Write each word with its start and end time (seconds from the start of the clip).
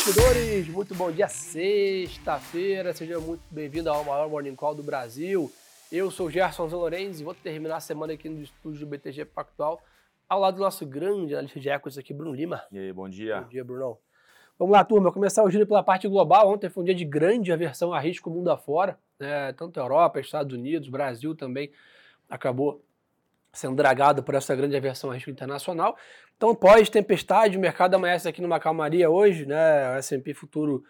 investidores, 0.00 0.66
muito 0.68 0.94
bom 0.94 1.12
dia, 1.12 1.28
sexta-feira, 1.28 2.94
seja 2.94 3.20
muito 3.20 3.42
bem-vindo 3.50 3.90
ao 3.90 4.02
maior 4.02 4.30
Morning 4.30 4.54
Call 4.56 4.74
do 4.74 4.82
Brasil. 4.82 5.52
Eu 5.92 6.10
sou 6.10 6.28
o 6.28 6.30
Gerson 6.30 6.66
Zalorenzi 6.70 7.20
e 7.20 7.24
vou 7.24 7.34
terminar 7.34 7.76
a 7.76 7.80
semana 7.80 8.14
aqui 8.14 8.26
no 8.26 8.40
estúdio 8.40 8.80
do 8.80 8.86
BTG 8.86 9.26
Pactual, 9.26 9.78
ao 10.26 10.40
lado 10.40 10.54
do 10.54 10.62
nosso 10.62 10.86
grande 10.86 11.34
analista 11.34 11.60
de 11.60 11.68
equities 11.68 11.98
aqui, 11.98 12.14
Bruno 12.14 12.34
Lima. 12.34 12.62
E 12.72 12.78
aí, 12.78 12.90
bom 12.94 13.10
dia. 13.10 13.42
Bom 13.42 13.48
dia, 13.48 13.62
Brunão. 13.62 13.98
Vamos 14.58 14.72
lá, 14.72 14.82
turma, 14.84 15.12
começar 15.12 15.44
o 15.44 15.50
giro 15.50 15.66
pela 15.66 15.82
parte 15.82 16.08
global. 16.08 16.50
Ontem 16.50 16.70
foi 16.70 16.82
um 16.82 16.86
dia 16.86 16.94
de 16.94 17.04
grande 17.04 17.52
aversão 17.52 17.92
a 17.92 18.00
risco 18.00 18.30
mundo 18.30 18.50
afora, 18.50 18.98
né? 19.18 19.52
tanto 19.52 19.78
Europa, 19.78 20.18
Estados 20.18 20.56
Unidos, 20.56 20.88
Brasil 20.88 21.34
também 21.34 21.70
acabou 22.26 22.82
sendo 23.52 23.76
dragado 23.76 24.22
por 24.22 24.34
essa 24.34 24.54
grande 24.54 24.76
aversão 24.76 25.10
a 25.10 25.14
risco 25.14 25.30
internacional. 25.30 25.96
Então, 26.36 26.54
pós-tempestade, 26.54 27.56
o 27.56 27.60
mercado 27.60 27.94
amanhece 27.94 28.28
aqui 28.28 28.40
numa 28.40 28.60
calmaria 28.60 29.10
hoje, 29.10 29.44
né? 29.46 29.94
O 29.94 29.98
S&P 29.98 30.32
futuro 30.32 30.82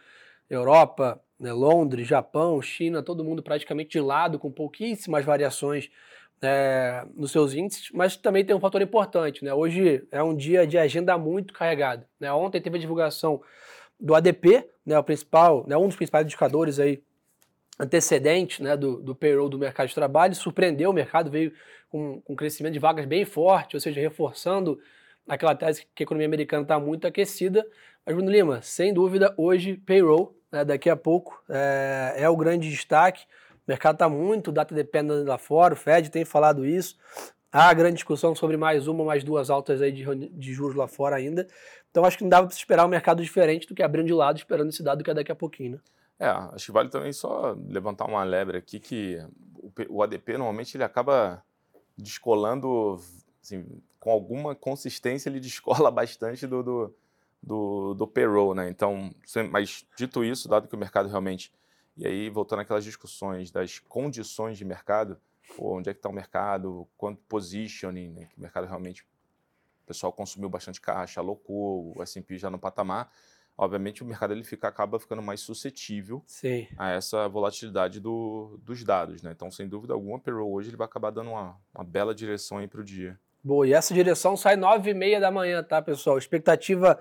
Europa, 0.49 1.21
né? 1.39 1.53
Londres, 1.53 2.07
Japão, 2.07 2.61
China, 2.61 3.03
todo 3.03 3.25
mundo 3.25 3.43
praticamente 3.43 3.91
de 3.91 4.01
lado, 4.01 4.39
com 4.39 4.51
pouquíssimas 4.51 5.25
variações 5.25 5.91
é, 6.43 7.05
nos 7.15 7.33
seus 7.33 7.55
índices, 7.55 7.91
mas 7.93 8.17
também 8.17 8.45
tem 8.45 8.57
um 8.57 8.61
fator 8.61 8.81
importante, 8.81 9.45
né? 9.45 9.53
Hoje 9.53 10.07
é 10.11 10.23
um 10.23 10.35
dia 10.35 10.67
de 10.67 10.79
agenda 10.79 11.17
muito 11.19 11.53
carregada. 11.53 12.09
Né? 12.19 12.33
Ontem 12.33 12.61
teve 12.61 12.79
a 12.79 12.81
divulgação 12.81 13.43
do 13.99 14.15
ADP, 14.15 14.69
né? 14.85 14.99
O 14.99 15.05
principal, 15.05 15.65
né? 15.67 15.77
um 15.77 15.87
dos 15.87 15.97
principais 15.97 16.25
indicadores 16.25 16.79
aí 16.79 17.03
antecedente 17.81 18.63
né, 18.63 18.77
do, 18.77 19.01
do 19.01 19.15
payroll 19.15 19.49
do 19.49 19.59
mercado 19.59 19.89
de 19.89 19.95
trabalho, 19.95 20.35
surpreendeu 20.35 20.91
o 20.91 20.93
mercado, 20.93 21.31
veio 21.31 21.51
com, 21.89 22.21
com 22.21 22.35
um 22.35 22.37
crescimento 22.37 22.75
de 22.75 22.79
vagas 22.79 23.07
bem 23.07 23.25
forte, 23.25 23.75
ou 23.75 23.81
seja, 23.81 23.99
reforçando 23.99 24.79
aquela 25.27 25.55
tese 25.55 25.87
que 25.95 26.03
a 26.03 26.05
economia 26.05 26.27
americana 26.27 26.63
está 26.63 26.79
muito 26.79 27.07
aquecida. 27.07 27.67
Mas, 28.05 28.15
Bruno 28.15 28.31
Lima, 28.31 28.61
sem 28.61 28.93
dúvida, 28.93 29.33
hoje 29.35 29.79
payroll, 29.79 30.37
né, 30.53 30.63
daqui 30.63 30.91
a 30.91 30.97
pouco, 30.97 31.43
é, 31.49 32.17
é 32.19 32.29
o 32.29 32.37
grande 32.37 32.69
destaque. 32.69 33.25
O 33.55 33.71
mercado 33.71 33.95
está 33.95 34.09
muito 34.11 34.53
data 34.53 34.75
dependendo 34.75 35.25
lá 35.25 35.39
fora, 35.39 35.73
o 35.73 35.77
Fed 35.77 36.11
tem 36.11 36.25
falado 36.25 36.67
isso. 36.67 36.99
Há 37.51 37.73
grande 37.73 37.95
discussão 37.95 38.35
sobre 38.35 38.57
mais 38.57 38.87
uma, 38.87 39.05
mais 39.05 39.25
duas 39.25 39.49
altas 39.49 39.81
aí 39.81 39.91
de, 39.91 40.05
de 40.05 40.53
juros 40.53 40.77
lá 40.77 40.87
fora 40.87 41.17
ainda. 41.17 41.49
Então 41.91 42.05
acho 42.05 42.19
que 42.19 42.25
não 42.25 42.31
dava 42.31 42.47
para 42.47 42.55
esperar 42.55 42.85
um 42.85 42.89
mercado 42.89 43.23
diferente 43.23 43.67
do 43.67 43.75
que 43.75 43.83
abrindo 43.83 44.07
de 44.07 44.13
lado, 44.13 44.37
esperando 44.37 44.69
esse 44.69 44.83
dado 44.83 45.03
que 45.03 45.11
é 45.11 45.15
daqui 45.15 45.33
a 45.33 45.35
pouquinho. 45.35 45.73
Né? 45.73 45.79
É, 46.21 46.29
acho 46.29 46.67
que 46.67 46.73
vale 46.73 46.91
também 46.91 47.15
só 47.15 47.57
levantar 47.67 48.05
uma 48.05 48.23
lebre 48.23 48.59
aqui 48.59 48.79
que 48.79 49.19
o 49.89 50.03
ADP 50.03 50.37
normalmente 50.37 50.77
ele 50.77 50.85
acaba 50.85 51.43
descolando, 51.97 53.01
assim, 53.43 53.83
com 53.99 54.11
alguma 54.11 54.55
consistência 54.55 55.31
ele 55.31 55.41
descola 55.41 55.91
bastante 55.91 56.47
do, 56.47 56.63
do, 56.63 56.95
do, 57.43 57.95
do 57.95 58.07
payroll, 58.07 58.55
né? 58.55 58.69
Então, 58.69 59.11
mas 59.51 59.87
dito 59.97 60.23
isso, 60.23 60.47
dado 60.47 60.69
que 60.69 60.75
o 60.75 60.79
mercado 60.79 61.09
realmente, 61.09 61.51
e 61.97 62.07
aí 62.07 62.29
voltando 62.29 62.61
àquelas 62.61 62.85
discussões 62.85 63.51
das 63.51 63.79
condições 63.79 64.59
de 64.59 64.65
mercado, 64.67 65.19
onde 65.59 65.89
é 65.89 65.95
que 65.95 66.01
está 66.01 66.11
o 66.11 66.13
mercado, 66.13 66.87
quanto 66.99 67.23
positioning, 67.23 68.11
né? 68.11 68.27
que 68.27 68.37
o 68.37 68.43
mercado 68.43 68.67
realmente, 68.67 69.03
o 69.03 69.87
pessoal 69.87 70.13
consumiu 70.13 70.51
bastante 70.51 70.83
caixa, 70.83 71.19
alocou, 71.19 71.97
o 71.97 72.03
S&P 72.03 72.37
já 72.37 72.51
no 72.51 72.59
patamar, 72.59 73.11
obviamente 73.61 74.03
o 74.03 74.07
mercado 74.07 74.33
ele 74.33 74.43
fica, 74.43 74.67
acaba 74.67 74.99
ficando 74.99 75.21
mais 75.21 75.41
suscetível 75.41 76.23
Sim. 76.27 76.67
a 76.79 76.93
essa 76.93 77.29
volatilidade 77.29 78.01
do, 78.01 78.59
dos 78.65 78.83
dados. 78.83 79.23
Né? 79.23 79.33
Então, 79.37 79.51
sem 79.51 79.69
dúvida 79.69 79.93
alguma, 79.93 80.17
o 80.17 80.21
payroll 80.21 80.51
hoje 80.51 80.71
ele 80.71 80.79
vai 80.79 80.87
acabar 80.87 81.11
dando 81.11 81.31
uma, 81.31 81.55
uma 81.75 81.85
bela 81.85 82.15
direção 82.15 82.57
aí 82.57 82.67
para 82.67 82.81
o 82.81 82.85
dia. 82.85 83.21
Boa, 83.45 83.69
e 83.69 83.75
essa 83.75 83.93
direção 83.93 84.35
sai 84.35 84.57
nove 84.57 84.91
e 84.91 84.95
meia 84.95 85.21
da 85.21 85.31
manhã, 85.31 85.63
tá, 85.63 85.83
pessoal? 85.83 86.17
Expectativa 86.17 86.99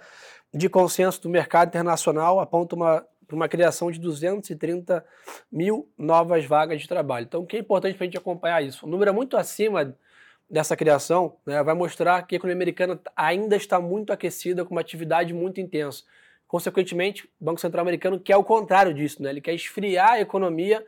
de 0.53 0.67
consenso 0.67 1.21
do 1.21 1.29
mercado 1.29 1.69
internacional 1.69 2.41
aponta 2.41 2.75
uma, 2.75 3.05
uma 3.31 3.47
criação 3.47 3.89
de 3.89 3.97
230 3.97 5.05
mil 5.49 5.89
novas 5.97 6.43
vagas 6.45 6.81
de 6.81 6.89
trabalho. 6.89 7.23
Então, 7.23 7.41
o 7.41 7.45
que 7.45 7.55
é 7.55 7.59
importante 7.61 7.95
para 7.95 8.03
a 8.03 8.07
gente 8.07 8.17
acompanhar 8.17 8.61
isso? 8.61 8.85
Um 8.85 8.89
número 8.89 9.11
é 9.11 9.13
muito 9.13 9.37
acima 9.37 9.95
dessa 10.49 10.75
criação 10.75 11.37
né, 11.45 11.61
vai 11.61 11.75
mostrar 11.75 12.23
que 12.23 12.35
a 12.35 12.37
economia 12.37 12.57
americana 12.57 12.99
ainda 13.15 13.55
está 13.55 13.79
muito 13.79 14.11
aquecida, 14.11 14.65
com 14.65 14.71
uma 14.73 14.81
atividade 14.81 15.33
muito 15.33 15.61
intensa. 15.61 16.03
Consequentemente, 16.49 17.29
o 17.39 17.45
Banco 17.45 17.61
Central 17.61 17.83
americano 17.83 18.19
quer 18.19 18.35
o 18.35 18.43
contrário 18.43 18.91
disso, 18.91 19.21
né? 19.21 19.29
ele 19.29 19.39
quer 19.39 19.53
esfriar 19.53 20.13
a 20.13 20.19
economia 20.19 20.83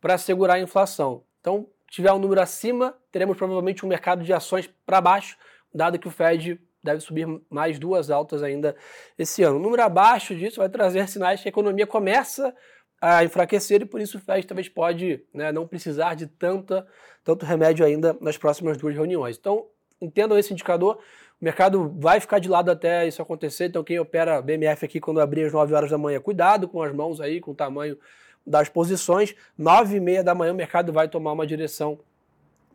para 0.00 0.18
segurar 0.18 0.54
a 0.54 0.60
inflação. 0.60 1.22
Então, 1.40 1.68
tiver 1.88 2.12
um 2.12 2.18
número 2.18 2.40
acima, 2.40 2.98
teremos 3.12 3.36
provavelmente 3.36 3.86
um 3.86 3.88
mercado 3.88 4.24
de 4.24 4.32
ações 4.32 4.68
para 4.84 5.00
baixo, 5.00 5.36
dado 5.72 6.00
que 6.00 6.08
o 6.08 6.10
Fed 6.10 6.60
deve 6.82 7.00
subir 7.00 7.28
mais 7.48 7.78
duas 7.78 8.10
altas 8.10 8.42
ainda 8.42 8.74
esse 9.16 9.44
ano. 9.44 9.56
Um 9.56 9.62
número 9.62 9.84
abaixo 9.84 10.34
disso 10.34 10.56
vai 10.56 10.68
trazer 10.68 11.08
sinais 11.08 11.40
que 11.40 11.46
a 11.46 11.50
economia 11.50 11.86
começa 11.86 12.52
a 13.00 13.22
enfraquecer 13.22 13.82
e 13.82 13.86
por 13.86 14.00
isso 14.00 14.18
o 14.18 14.20
Fed 14.20 14.44
talvez 14.48 14.68
pode 14.68 15.24
né, 15.32 15.52
não 15.52 15.64
precisar 15.64 16.14
de 16.14 16.26
tanta, 16.26 16.84
tanto 17.22 17.46
remédio 17.46 17.86
ainda 17.86 18.18
nas 18.20 18.36
próximas 18.36 18.76
duas 18.76 18.96
reuniões. 18.96 19.38
Então, 19.38 19.68
entendam 20.00 20.36
esse 20.36 20.52
indicador 20.52 20.98
o 21.40 21.44
mercado 21.44 21.94
vai 21.98 22.20
ficar 22.20 22.38
de 22.38 22.48
lado 22.48 22.70
até 22.70 23.06
isso 23.06 23.20
acontecer, 23.20 23.66
então 23.66 23.84
quem 23.84 23.98
opera 23.98 24.40
BMF 24.40 24.84
aqui 24.84 25.00
quando 25.00 25.20
abrir 25.20 25.46
às 25.46 25.52
9 25.52 25.74
horas 25.74 25.90
da 25.90 25.98
manhã, 25.98 26.20
cuidado 26.20 26.68
com 26.68 26.82
as 26.82 26.94
mãos 26.94 27.20
aí, 27.20 27.40
com 27.40 27.50
o 27.50 27.54
tamanho 27.54 27.98
das 28.46 28.68
posições. 28.68 29.34
9 29.56 29.96
e 29.96 30.00
meia 30.00 30.24
da 30.24 30.34
manhã 30.34 30.52
o 30.52 30.56
mercado 30.56 30.92
vai 30.92 31.08
tomar 31.08 31.32
uma 31.32 31.46
direção 31.46 31.98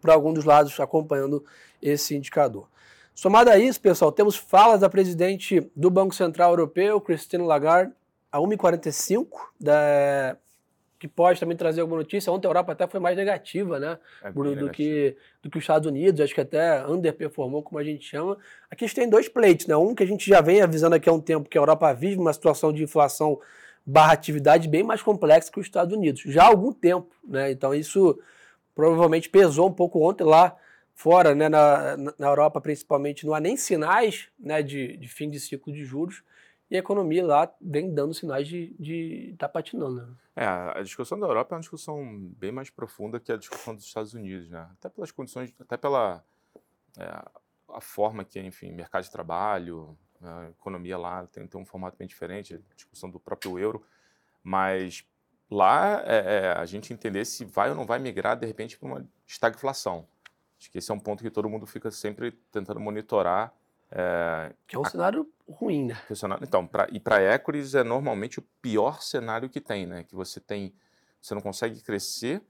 para 0.02 0.14
algum 0.14 0.34
dos 0.34 0.46
lados 0.46 0.80
acompanhando 0.80 1.44
esse 1.82 2.16
indicador. 2.16 2.68
Somado 3.14 3.50
a 3.50 3.58
isso, 3.58 3.82
pessoal, 3.82 4.12
temos 4.12 4.36
falas 4.36 4.80
da 4.80 4.90
presidente 4.90 5.70
do 5.76 5.90
Banco 5.90 6.16
Central 6.16 6.52
Europeu, 6.52 7.02
Christine 7.02 7.44
Lagarde, 7.44 7.92
a 8.32 8.40
1h45 8.40 9.28
da, 9.60 10.38
que 11.00 11.08
pode 11.08 11.40
também 11.40 11.56
trazer 11.56 11.80
alguma 11.80 12.00
notícia. 12.00 12.32
Ontem 12.32 12.46
a 12.46 12.50
Europa 12.50 12.74
até 12.74 12.86
foi 12.86 13.00
mais 13.00 13.16
negativa, 13.16 13.80
né? 13.80 13.98
É 14.22 14.32
do, 14.32 14.56
do, 14.56 14.70
que, 14.70 15.16
do 15.42 15.50
que 15.50 15.58
os 15.58 15.64
Estados 15.64 15.88
Unidos, 15.88 16.20
acho 16.20 16.36
que 16.36 16.42
até 16.42 16.86
underperformou, 16.86 17.64
como 17.64 17.80
a 17.80 17.84
gente 17.84 18.04
chama. 18.04 18.38
Aqui 18.70 18.84
a 18.84 18.88
gente 18.88 18.96
tem 18.96 19.10
dois 19.10 19.30
pleitos, 19.30 19.66
né? 19.66 19.78
Um 19.78 19.96
que 19.96 20.04
a 20.04 20.06
gente 20.06 20.30
já 20.30 20.42
vem 20.42 20.62
avisando 20.62 20.96
aqui 20.96 21.08
há 21.08 21.14
um 21.14 21.22
tempo 21.22 21.48
que 21.48 21.58
a 21.58 21.62
Europa 21.62 21.94
vive 21.94 22.20
uma 22.20 22.34
situação 22.34 22.74
de 22.74 22.84
inflação 22.84 23.40
barra 23.86 24.12
atividade 24.12 24.68
bem 24.68 24.84
mais 24.84 25.02
complexa 25.02 25.50
que 25.52 25.60
os 25.60 25.66
Estados 25.66 25.96
Unidos, 25.96 26.22
já 26.26 26.44
há 26.44 26.48
algum 26.48 26.74
tempo, 26.74 27.16
né? 27.24 27.50
Então 27.50 27.74
isso 27.74 28.20
provavelmente 28.76 29.30
pesou 29.30 29.70
um 29.70 29.74
pouco 29.74 30.06
ontem 30.06 30.26
lá 30.26 30.56
fora, 30.94 31.34
né, 31.34 31.48
na, 31.48 31.96
na 31.96 32.28
Europa 32.28 32.60
principalmente, 32.60 33.26
não 33.26 33.34
há 33.34 33.40
nem 33.40 33.56
sinais 33.56 34.28
né, 34.38 34.62
de, 34.62 34.98
de 34.98 35.08
fim 35.08 35.30
de 35.30 35.40
ciclo 35.40 35.72
de 35.72 35.86
juros, 35.86 36.22
e 36.70 36.76
a 36.76 36.80
economia 36.80 37.26
lá 37.26 37.52
vem 37.60 37.94
dando 37.94 38.14
sinais 38.14 38.48
de 38.48 39.32
estar 39.34 39.48
tá 39.48 39.50
patinando. 39.50 40.16
É, 40.36 40.46
a 40.46 40.82
discussão 40.84 41.20
da 41.20 41.26
Europa 41.26 41.54
é 41.54 41.56
uma 41.56 41.62
discussão 41.62 42.32
bem 42.38 42.52
mais 42.52 42.70
profunda 42.70 43.20
que 43.20 43.32
a 43.32 43.38
discussão 43.38 43.76
dos 43.76 43.86
Estados 43.86 44.14
Unidos, 44.14 44.50
né? 44.50 44.70
Até 44.74 44.88
pelas 44.90 45.12
condições, 45.12 45.54
até 45.60 45.78
pela 45.78 46.24
é, 46.98 47.26
a 47.70 47.82
forma 47.82 48.24
que, 48.24 48.40
enfim, 48.40 48.72
mercado 48.72 49.04
de 49.04 49.12
trabalho, 49.12 49.98
a 50.22 50.50
economia 50.50 50.98
lá 50.98 51.26
tem, 51.28 51.48
tem 51.48 51.60
um 51.60 51.66
formato 51.66 51.98
bem 51.98 52.08
diferente, 52.08 52.56
a 52.56 52.76
discussão 52.76 53.10
do 53.10 53.20
próprio 53.20 53.58
euro, 53.58 53.84
mas 54.44 55.06
lá 55.50 56.04
é, 56.06 56.18
é, 56.18 56.52
a 56.52 56.66
gente 56.66 56.94
entender 56.94 57.26
se 57.26 57.46
vai 57.46 57.70
ou 57.70 57.76
não 57.76 57.86
vai 57.86 58.00
migrar, 58.00 58.38
de 58.38 58.46
repente, 58.46 58.78
para 58.78 58.88
uma 58.88 59.10
estagflação. 59.26 60.08
Acho 60.60 60.70
que 60.72 60.78
esse 60.78 60.92
é 60.92 60.94
um 60.94 61.00
ponto 61.00 61.24
que 61.24 61.32
todo 61.32 61.50
mundo 61.50 61.66
fica 61.66 61.90
sempre 61.90 62.32
tentando 62.52 62.80
monitorar 62.80 63.54
é, 63.92 64.54
que 64.68 64.76
é 64.76 64.80
um 64.80 64.86
a, 64.86 64.90
cenário 64.90 65.28
ruim, 65.48 65.86
né? 65.86 66.02
Então, 66.44 66.66
pra, 66.66 66.88
e 66.92 67.00
para 67.00 67.22
equities 67.34 67.74
é 67.74 67.84
normalmente 67.84 68.40
o 68.40 68.44
pior 68.62 69.02
cenário 69.02 69.50
que 69.50 69.60
tem, 69.60 69.86
né? 69.86 70.04
Que 70.04 70.16
você 70.16 70.40
tem, 70.40 70.74
você 71.20 71.34
não 71.34 71.42
consegue 71.42 71.82
crescer, 71.82 72.42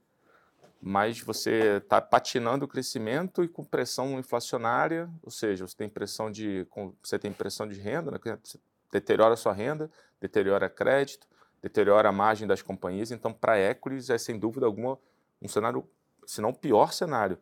mas 0.80 1.20
você 1.20 1.78
está 1.78 2.00
patinando 2.00 2.64
o 2.64 2.68
crescimento 2.68 3.42
e 3.42 3.48
com 3.48 3.64
pressão 3.64 4.18
inflacionária, 4.18 5.08
ou 5.22 5.30
seja, 5.30 5.66
você 5.66 5.76
tem 5.76 5.88
pressão 5.88 6.30
de, 6.30 6.66
você 7.02 7.18
tem 7.18 7.32
pressão 7.32 7.66
de 7.66 7.80
renda, 7.80 8.10
né? 8.10 8.18
Você 8.42 8.58
deteriora 8.92 9.34
a 9.34 9.36
sua 9.36 9.52
renda, 9.52 9.90
deteriora 10.20 10.68
crédito, 10.68 11.26
deteriora 11.62 12.08
a 12.08 12.12
margem 12.12 12.46
das 12.46 12.60
companhias. 12.60 13.10
Então, 13.10 13.32
para 13.32 13.58
equities 13.58 14.10
é 14.10 14.18
sem 14.18 14.38
dúvida 14.38 14.66
alguma 14.66 14.98
um 15.40 15.48
cenário, 15.48 15.88
se 16.26 16.42
não 16.42 16.50
o 16.50 16.54
pior 16.54 16.92
cenário. 16.92 17.38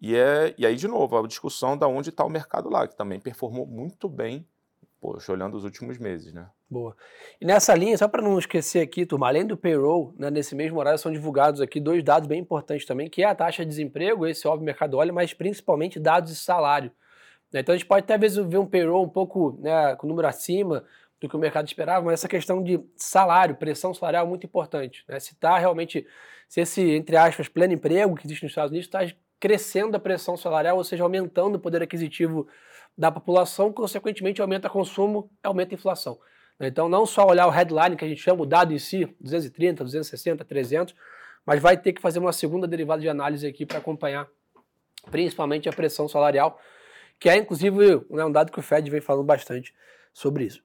E, 0.00 0.14
é, 0.14 0.54
e 0.56 0.64
aí, 0.64 0.76
de 0.76 0.86
novo, 0.86 1.18
a 1.18 1.26
discussão 1.26 1.76
da 1.76 1.88
onde 1.88 2.10
está 2.10 2.24
o 2.24 2.30
mercado 2.30 2.68
lá, 2.68 2.86
que 2.86 2.96
também 2.96 3.18
performou 3.18 3.66
muito 3.66 4.08
bem, 4.08 4.46
poxa, 5.00 5.32
olhando 5.32 5.56
os 5.56 5.64
últimos 5.64 5.98
meses, 5.98 6.32
né? 6.32 6.48
Boa. 6.70 6.94
E 7.40 7.46
nessa 7.46 7.74
linha, 7.74 7.96
só 7.96 8.06
para 8.06 8.20
não 8.20 8.38
esquecer 8.38 8.80
aqui, 8.80 9.06
turma, 9.06 9.26
além 9.26 9.46
do 9.46 9.56
payroll, 9.56 10.14
né, 10.18 10.30
nesse 10.30 10.54
mesmo 10.54 10.78
horário 10.78 10.98
são 10.98 11.10
divulgados 11.10 11.60
aqui 11.60 11.80
dois 11.80 12.04
dados 12.04 12.28
bem 12.28 12.40
importantes 12.40 12.86
também, 12.86 13.08
que 13.08 13.22
é 13.22 13.26
a 13.26 13.34
taxa 13.34 13.64
de 13.64 13.70
desemprego, 13.70 14.26
esse 14.26 14.46
óbvio 14.46 14.66
mercado 14.66 14.98
olha, 14.98 15.12
mas 15.12 15.32
principalmente 15.32 15.98
dados 15.98 16.30
de 16.30 16.38
salário. 16.38 16.92
Então 17.52 17.74
a 17.74 17.78
gente 17.78 17.86
pode 17.86 18.04
até 18.04 18.14
às 18.14 18.20
vezes 18.20 18.36
ver 18.44 18.58
um 18.58 18.66
payroll 18.66 19.02
um 19.02 19.08
pouco 19.08 19.58
né, 19.60 19.96
com 19.96 20.06
o 20.06 20.10
número 20.10 20.28
acima 20.28 20.84
do 21.18 21.28
que 21.28 21.34
o 21.34 21.38
mercado 21.38 21.66
esperava, 21.66 22.04
mas 22.04 22.14
essa 22.14 22.28
questão 22.28 22.62
de 22.62 22.78
salário, 22.94 23.56
pressão 23.56 23.94
salarial 23.94 24.26
é 24.26 24.28
muito 24.28 24.44
importante. 24.44 25.04
Né? 25.08 25.18
Se 25.18 25.32
está 25.32 25.58
realmente, 25.58 26.06
se 26.46 26.60
esse, 26.60 26.82
entre 26.82 27.16
aspas, 27.16 27.48
pleno 27.48 27.72
emprego 27.72 28.14
que 28.14 28.26
existe 28.26 28.42
nos 28.42 28.52
Estados 28.52 28.70
Unidos 28.70 28.86
está 28.86 29.00
crescendo 29.40 29.96
a 29.96 30.00
pressão 30.00 30.36
salarial, 30.36 30.76
ou 30.76 30.84
seja, 30.84 31.02
aumentando 31.02 31.56
o 31.56 31.60
poder 31.60 31.82
aquisitivo 31.82 32.48
da 32.96 33.10
população, 33.10 33.72
consequentemente 33.72 34.40
aumenta 34.40 34.68
consumo, 34.68 35.30
aumenta 35.42 35.74
inflação. 35.74 36.18
Então, 36.60 36.88
não 36.88 37.06
só 37.06 37.24
olhar 37.26 37.46
o 37.46 37.50
headline, 37.50 37.96
que 37.96 38.04
a 38.04 38.08
gente 38.08 38.20
chama 38.20 38.42
o 38.42 38.46
dado 38.46 38.72
em 38.72 38.78
si, 38.78 39.06
230, 39.20 39.84
260, 39.84 40.44
300, 40.44 40.94
mas 41.46 41.62
vai 41.62 41.76
ter 41.76 41.92
que 41.92 42.00
fazer 42.00 42.18
uma 42.18 42.32
segunda 42.32 42.66
derivada 42.66 43.00
de 43.00 43.08
análise 43.08 43.46
aqui 43.46 43.64
para 43.64 43.78
acompanhar 43.78 44.28
principalmente 45.10 45.68
a 45.68 45.72
pressão 45.72 46.08
salarial, 46.08 46.60
que 47.18 47.28
é 47.28 47.36
inclusive 47.36 48.04
né, 48.10 48.24
um 48.24 48.32
dado 48.32 48.50
que 48.50 48.58
o 48.58 48.62
Fed 48.62 48.90
vem 48.90 49.00
falando 49.00 49.24
bastante 49.24 49.72
sobre 50.12 50.44
isso. 50.44 50.62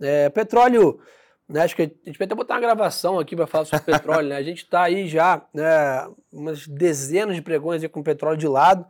É, 0.00 0.28
petróleo, 0.30 1.00
né, 1.50 1.62
acho 1.62 1.74
que 1.74 1.82
a 1.82 1.86
gente 2.06 2.16
vai 2.16 2.26
até 2.26 2.34
botar 2.34 2.54
uma 2.54 2.60
gravação 2.60 3.18
aqui 3.18 3.34
para 3.34 3.46
falar 3.46 3.64
sobre 3.64 3.84
petróleo. 3.84 4.28
Né? 4.28 4.36
A 4.36 4.42
gente 4.42 4.58
está 4.58 4.84
aí 4.84 5.08
já 5.08 5.44
né, 5.52 6.08
umas 6.32 6.66
dezenas 6.68 7.34
de 7.34 7.42
pregões 7.42 7.84
com 7.88 8.02
petróleo 8.04 8.38
de 8.38 8.46
lado. 8.46 8.86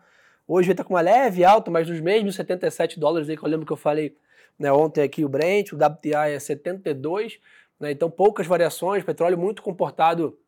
Hoje 0.47 0.71
está 0.71 0.85
com 0.85 0.93
uma 0.93 1.01
leve 1.01 1.43
alta, 1.43 1.71
mas 1.71 1.89
nos 1.89 2.01
mesmos 2.01 2.35
77 2.35 3.01
dólares 3.01 3.31
aí 3.31 3.37
que 3.37 3.43
eu 3.43 3.49
lembro 3.49 3.65
que 3.65 3.73
eu 3.73 3.79
falei 3.79 4.15
né, 4.59 4.71
ontem 4.71 5.03
aqui 5.03 5.25
o 5.25 5.29
Brent, 5.29 5.73
o 5.73 5.77
WTI 5.77 6.33
é 6.35 6.39
72, 6.39 7.41
né, 7.79 7.93
então 7.93 8.11
poucas 8.11 8.47
variações, 8.47 9.03
petróleo 9.03 9.39
muito 9.39 9.63
comportado 9.63 10.39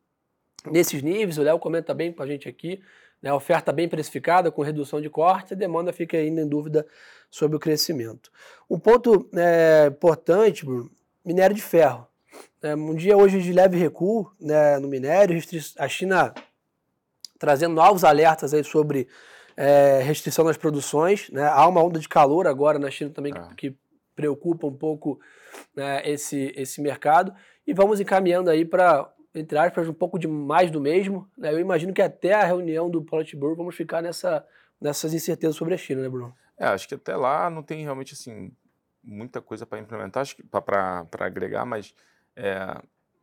nesses 0.69 1.01
níveis, 1.01 1.39
o 1.39 1.41
Léo 1.41 1.57
comenta 1.57 1.95
bem 1.95 2.13
com 2.13 2.21
a 2.21 2.27
gente 2.27 2.47
aqui, 2.47 2.79
né, 3.23 3.33
oferta 3.33 3.71
bem 3.71 3.89
precificada, 3.89 4.51
com 4.51 4.61
redução 4.61 5.01
de 5.01 5.09
corte, 5.09 5.55
a 5.55 5.57
demanda 5.57 5.91
fica 5.91 6.15
ainda 6.15 6.41
em 6.41 6.47
dúvida 6.47 6.85
sobre 7.31 7.57
o 7.57 7.59
crescimento. 7.59 8.31
Um 8.69 8.77
ponto 8.77 9.27
é, 9.35 9.87
importante, 9.87 10.63
Bruno, 10.63 10.91
minério 11.25 11.55
de 11.55 11.61
ferro. 11.61 12.07
É, 12.61 12.75
um 12.75 12.95
dia 12.95 13.17
hoje 13.17 13.41
de 13.41 13.51
leve 13.51 13.77
recuo 13.77 14.31
né, 14.39 14.79
no 14.79 14.87
minério, 14.87 15.39
a 15.77 15.87
China 15.87 16.33
trazendo 17.37 17.75
novos 17.75 18.03
alertas 18.03 18.53
aí 18.53 18.63
sobre 18.63 19.07
é, 19.55 20.01
restrição 20.01 20.45
nas 20.45 20.57
produções. 20.57 21.29
Né? 21.29 21.45
Há 21.45 21.67
uma 21.67 21.83
onda 21.83 21.99
de 21.99 22.07
calor 22.07 22.47
agora 22.47 22.79
na 22.79 22.89
China 22.89 23.11
também 23.11 23.33
ah. 23.35 23.49
que, 23.55 23.71
que, 23.71 23.77
preocupa 24.15 24.67
um 24.67 24.73
pouco 24.75 25.19
né, 25.75 26.07
esse, 26.07 26.53
esse 26.55 26.79
mercado. 26.79 27.33
E 27.65 27.73
vamos 27.73 27.99
encaminhando 27.99 28.49
aí 28.49 28.63
para 28.63 29.11
entre 29.35 29.57
aspas, 29.57 29.89
um 29.89 29.93
pouco 29.93 30.19
de 30.19 30.27
mais 30.27 30.69
do 30.69 30.79
mesmo. 30.79 31.27
Né? 31.37 31.51
Eu 31.51 31.59
imagino 31.59 31.93
que 31.93 32.01
até 32.01 32.33
a 32.33 32.43
reunião 32.43 32.89
do 32.89 33.01
Politburo 33.01 33.55
vamos 33.55 33.75
ficar 33.75 34.01
nessa, 34.01 34.45
nessas 34.79 35.13
incertezas 35.13 35.55
sobre 35.55 35.73
a 35.73 35.77
China, 35.77 36.01
né, 36.01 36.09
Bruno? 36.09 36.35
É, 36.57 36.65
acho 36.67 36.87
que 36.87 36.95
até 36.95 37.15
lá 37.15 37.49
não 37.49 37.63
tem 37.63 37.83
realmente 37.83 38.13
assim 38.13 38.51
muita 39.03 39.41
coisa 39.41 39.65
para 39.65 39.79
implementar, 39.79 40.21
acho 40.21 40.35
que 40.35 40.43
para 40.43 41.07
agregar, 41.19 41.65
mas 41.65 41.93
é, 42.35 42.55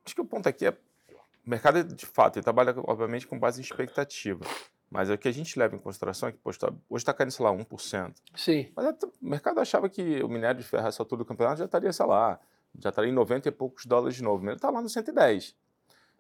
acho 0.05 0.15
que 0.15 0.21
o 0.21 0.25
ponto 0.25 0.49
aqui 0.49 0.67
é 0.67 0.71
o 0.71 1.51
mercado 1.51 1.83
de 1.83 2.07
fato 2.07 2.37
ele 2.37 2.45
trabalha 2.45 2.75
obviamente 2.85 3.27
com 3.27 3.39
base 3.39 3.61
em 3.61 3.65
expectativa. 3.65 4.45
Mas 4.91 5.09
o 5.09 5.17
que 5.17 5.29
a 5.29 5.33
gente 5.33 5.57
leva 5.57 5.77
em 5.77 5.79
consideração 5.79 6.29
é 6.29 6.33
que 6.33 6.39
poxa, 6.39 6.59
tá, 6.59 6.73
hoje 6.89 7.03
está 7.03 7.15
caindo, 7.15 7.31
sei 7.31 7.45
lá, 7.45 7.53
1%. 7.53 8.13
Sim. 8.35 8.73
Mas 8.75 8.87
é, 8.87 8.91
o 8.91 9.13
mercado 9.21 9.61
achava 9.61 9.89
que 9.89 10.21
o 10.21 10.29
minério 10.29 10.61
de 10.61 10.67
ferro, 10.67 10.89
essa 10.89 11.01
altura 11.01 11.21
do 11.21 11.25
campeonato, 11.25 11.61
já 11.61 11.65
estaria, 11.65 11.93
sei 11.93 12.07
lá, 12.07 12.41
já 12.77 12.89
estaria 12.89 13.09
em 13.09 13.15
90 13.15 13.49
e 13.49 13.53
poucos 13.53 13.87
dólares 13.87 14.17
de 14.17 14.23
novo. 14.23 14.45
Ele 14.45 14.57
está 14.57 14.69
lá 14.69 14.83
no 14.83 14.89
110. 14.89 15.55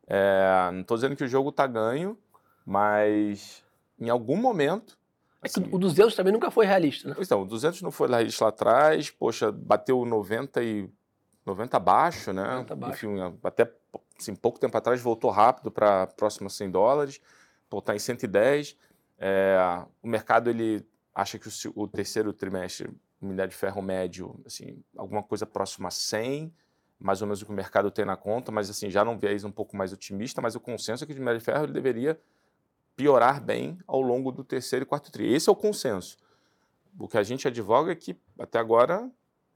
É, 0.06 0.70
não 0.72 0.82
estou 0.82 0.96
dizendo 0.96 1.16
que 1.16 1.24
o 1.24 1.28
jogo 1.28 1.50
está 1.50 1.66
ganho, 1.66 2.16
mas 2.64 3.64
em 3.98 4.08
algum 4.08 4.36
momento. 4.36 4.99
Assim, 5.42 5.66
o 5.72 5.78
200 5.78 6.14
também 6.14 6.32
nunca 6.32 6.50
foi 6.50 6.66
realista, 6.66 7.08
né? 7.08 7.16
Então, 7.18 7.42
o 7.42 7.46
200 7.46 7.80
não 7.82 7.90
foi 7.90 8.08
realista 8.08 8.44
lá 8.44 8.50
atrás, 8.50 9.10
poxa, 9.10 9.50
bateu 9.50 10.04
90 10.04 10.62
e 10.62 10.88
90 11.46 11.76
abaixo, 11.76 12.32
né? 12.32 12.42
90 12.42 12.72
abaixo. 12.74 13.06
Enfim, 13.06 13.38
até 13.42 13.72
assim, 14.18 14.34
pouco 14.34 14.60
tempo 14.60 14.76
atrás 14.76 15.00
voltou 15.00 15.30
rápido 15.30 15.70
para 15.70 16.06
próximo 16.06 16.50
100 16.50 16.70
dólares, 16.70 17.20
está 17.72 17.94
em 17.94 17.98
110. 17.98 18.76
É, 19.18 19.82
o 20.02 20.08
mercado 20.08 20.50
ele 20.50 20.86
acha 21.14 21.38
que 21.38 21.48
o, 21.48 21.52
o 21.74 21.88
terceiro 21.88 22.32
trimestre, 22.32 22.88
o 23.20 23.26
minério 23.26 23.50
de 23.50 23.56
ferro 23.56 23.80
médio, 23.80 24.38
assim, 24.44 24.82
alguma 24.96 25.22
coisa 25.22 25.46
próxima 25.46 25.88
a 25.88 25.90
100 25.90 26.52
mais 27.00 27.22
ou 27.22 27.26
menos 27.26 27.40
o 27.40 27.46
que 27.46 27.50
o 27.50 27.54
mercado 27.54 27.90
tem 27.90 28.04
na 28.04 28.14
conta, 28.14 28.52
mas 28.52 28.68
assim, 28.68 28.90
já 28.90 29.02
não 29.02 29.18
viés 29.18 29.42
um 29.42 29.50
pouco 29.50 29.74
mais 29.74 29.90
otimista, 29.90 30.42
mas 30.42 30.54
o 30.54 30.60
consenso 30.60 31.02
é 31.02 31.06
que 31.06 31.14
o 31.14 31.16
minério 31.16 31.38
de 31.38 31.44
ferro 31.44 31.64
ele 31.64 31.72
deveria 31.72 32.20
piorar 32.96 33.42
bem 33.42 33.78
ao 33.86 34.00
longo 34.00 34.30
do 34.30 34.44
terceiro 34.44 34.84
e 34.84 34.86
quarto 34.86 35.10
tri. 35.10 35.32
Esse 35.32 35.48
é 35.48 35.52
o 35.52 35.56
consenso. 35.56 36.16
O 36.98 37.08
que 37.08 37.16
a 37.18 37.22
gente 37.22 37.46
advoga 37.46 37.92
é 37.92 37.94
que 37.94 38.16
até 38.38 38.58
agora 38.58 39.10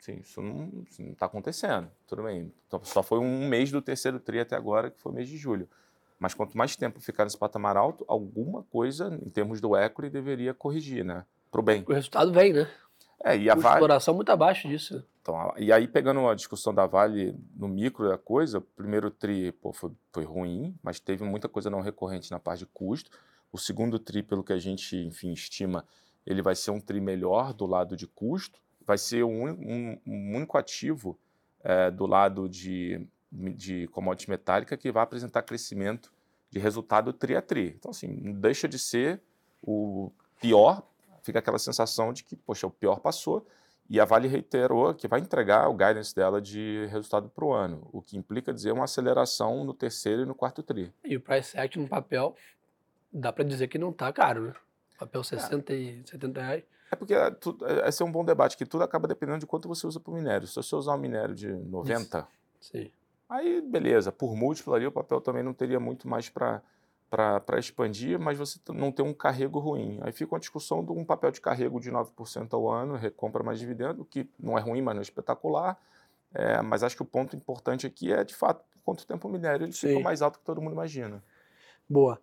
sim, 0.04 0.18
isso 0.20 0.42
não 0.42 0.84
está 0.98 1.26
acontecendo. 1.26 1.90
Tudo 2.06 2.24
bem. 2.24 2.52
Então, 2.66 2.80
só 2.84 3.02
foi 3.02 3.18
um 3.18 3.48
mês 3.48 3.70
do 3.70 3.80
terceiro 3.80 4.20
tri 4.20 4.38
até 4.38 4.54
agora, 4.54 4.90
que 4.90 5.00
foi 5.00 5.10
o 5.10 5.14
mês 5.14 5.28
de 5.28 5.36
julho. 5.36 5.68
Mas 6.18 6.34
quanto 6.34 6.56
mais 6.56 6.76
tempo 6.76 7.00
ficar 7.00 7.24
nesse 7.24 7.38
patamar 7.38 7.76
alto, 7.76 8.04
alguma 8.06 8.62
coisa, 8.64 9.18
em 9.24 9.30
termos 9.30 9.60
do 9.60 9.76
equity, 9.76 10.10
deveria 10.10 10.54
corrigir, 10.54 11.04
né? 11.04 11.24
Para 11.50 11.60
o 11.60 11.64
bem. 11.64 11.84
O 11.86 11.92
resultado 11.92 12.32
vem, 12.32 12.52
né? 12.52 12.70
É, 13.22 13.36
e 13.36 13.48
a 13.48 13.54
Vale... 13.54 13.76
exploração 13.76 14.14
muito 14.14 14.30
abaixo 14.30 14.68
disso. 14.68 15.04
Então, 15.24 15.54
e 15.56 15.72
aí, 15.72 15.88
pegando 15.88 16.28
a 16.28 16.34
discussão 16.34 16.74
da 16.74 16.86
Vale 16.86 17.34
no 17.56 17.66
micro 17.66 18.06
da 18.06 18.18
coisa, 18.18 18.58
o 18.58 18.60
primeiro 18.60 19.10
TRI 19.10 19.52
pô, 19.52 19.72
foi, 19.72 19.90
foi 20.12 20.22
ruim, 20.22 20.78
mas 20.82 21.00
teve 21.00 21.24
muita 21.24 21.48
coisa 21.48 21.70
não 21.70 21.80
recorrente 21.80 22.30
na 22.30 22.38
parte 22.38 22.58
de 22.58 22.66
custo. 22.66 23.10
O 23.50 23.56
segundo 23.56 23.98
TRI, 23.98 24.22
pelo 24.22 24.44
que 24.44 24.52
a 24.52 24.58
gente, 24.58 24.94
enfim, 24.98 25.32
estima, 25.32 25.86
ele 26.26 26.42
vai 26.42 26.54
ser 26.54 26.72
um 26.72 26.78
TRI 26.78 27.00
melhor 27.00 27.54
do 27.54 27.64
lado 27.64 27.96
de 27.96 28.06
custo, 28.06 28.60
vai 28.86 28.98
ser 28.98 29.24
um, 29.24 29.48
um, 29.48 29.98
um 30.06 30.36
único 30.36 30.58
ativo 30.58 31.18
é, 31.62 31.90
do 31.90 32.04
lado 32.04 32.46
de, 32.46 33.08
de 33.32 33.88
commodity 33.88 34.28
metálica 34.28 34.76
que 34.76 34.92
vai 34.92 35.02
apresentar 35.02 35.40
crescimento 35.40 36.12
de 36.50 36.58
resultado 36.58 37.14
TRI 37.14 37.36
a 37.36 37.40
TRI. 37.40 37.74
Então, 37.78 37.92
assim, 37.92 38.08
não 38.08 38.34
deixa 38.34 38.68
de 38.68 38.78
ser 38.78 39.22
o 39.62 40.12
pior 40.38 40.82
fica 41.24 41.38
aquela 41.38 41.58
sensação 41.58 42.12
de 42.12 42.22
que, 42.22 42.36
poxa, 42.36 42.66
o 42.66 42.70
pior 42.70 43.00
passou. 43.00 43.46
E 43.88 44.00
a 44.00 44.04
Vale 44.04 44.28
reiterou 44.28 44.94
que 44.94 45.06
vai 45.06 45.20
entregar 45.20 45.68
o 45.68 45.74
guidance 45.74 46.14
dela 46.14 46.40
de 46.40 46.86
resultado 46.86 47.28
para 47.28 47.44
o 47.44 47.52
ano, 47.52 47.86
o 47.92 48.00
que 48.00 48.16
implica 48.16 48.52
dizer 48.52 48.72
uma 48.72 48.84
aceleração 48.84 49.62
no 49.64 49.74
terceiro 49.74 50.22
e 50.22 50.26
no 50.26 50.34
quarto 50.34 50.62
tri. 50.62 50.92
E 51.04 51.16
o 51.16 51.20
price 51.20 51.56
act 51.58 51.78
no 51.78 51.86
papel, 51.86 52.34
dá 53.12 53.32
para 53.32 53.44
dizer 53.44 53.68
que 53.68 53.78
não 53.78 53.90
está 53.90 54.12
caro, 54.12 54.46
né? 54.46 54.54
Papel 54.98 55.22
60 55.22 55.72
é. 55.72 55.76
e 55.76 56.02
70 56.06 56.40
reais. 56.40 56.64
É 56.90 56.96
porque 56.96 57.14
é, 57.14 57.26
é, 57.26 57.88
esse 57.88 58.02
é 58.02 58.06
um 58.06 58.12
bom 58.12 58.24
debate, 58.24 58.56
que 58.56 58.64
tudo 58.64 58.84
acaba 58.84 59.08
dependendo 59.08 59.40
de 59.40 59.46
quanto 59.46 59.68
você 59.68 59.86
usa 59.86 60.00
para 60.00 60.12
o 60.12 60.14
minério. 60.14 60.46
Se 60.46 60.56
você 60.56 60.74
usar 60.74 60.94
um 60.94 60.98
minério 60.98 61.34
de 61.34 61.52
90, 61.52 62.26
Sim. 62.60 62.90
aí 63.28 63.60
beleza, 63.60 64.10
por 64.10 64.34
múltiplo 64.34 64.74
ali 64.74 64.86
o 64.86 64.92
papel 64.92 65.20
também 65.20 65.42
não 65.42 65.52
teria 65.52 65.80
muito 65.80 66.08
mais 66.08 66.30
para 66.30 66.62
para 67.10 67.58
expandir, 67.58 68.18
mas 68.18 68.38
você 68.38 68.58
não 68.72 68.90
tem 68.90 69.04
um 69.04 69.14
carrego 69.14 69.58
ruim. 69.58 69.98
Aí 70.02 70.12
fica 70.12 70.34
uma 70.34 70.40
discussão 70.40 70.84
de 70.84 70.90
um 70.92 71.04
papel 71.04 71.30
de 71.30 71.40
carrego 71.40 71.80
de 71.80 71.90
9% 71.90 72.52
ao 72.52 72.68
ano, 72.68 72.96
recompra 72.96 73.42
mais 73.42 73.58
dividendo, 73.58 74.04
que 74.04 74.28
não 74.38 74.58
é 74.58 74.60
ruim, 74.60 74.82
mas 74.82 74.94
não 74.94 75.00
é 75.00 75.02
espetacular. 75.02 75.78
É, 76.34 76.60
mas 76.62 76.82
acho 76.82 76.96
que 76.96 77.02
o 77.02 77.06
ponto 77.06 77.36
importante 77.36 77.86
aqui 77.86 78.12
é, 78.12 78.24
de 78.24 78.34
fato, 78.34 78.64
quanto 78.84 79.06
tempo 79.06 79.28
o 79.28 79.30
minério 79.30 79.64
ele 79.64 79.72
fica 79.72 80.00
mais 80.00 80.20
alto 80.20 80.40
que 80.40 80.44
todo 80.44 80.60
mundo 80.60 80.72
imagina. 80.72 81.22
Boa. 81.88 82.18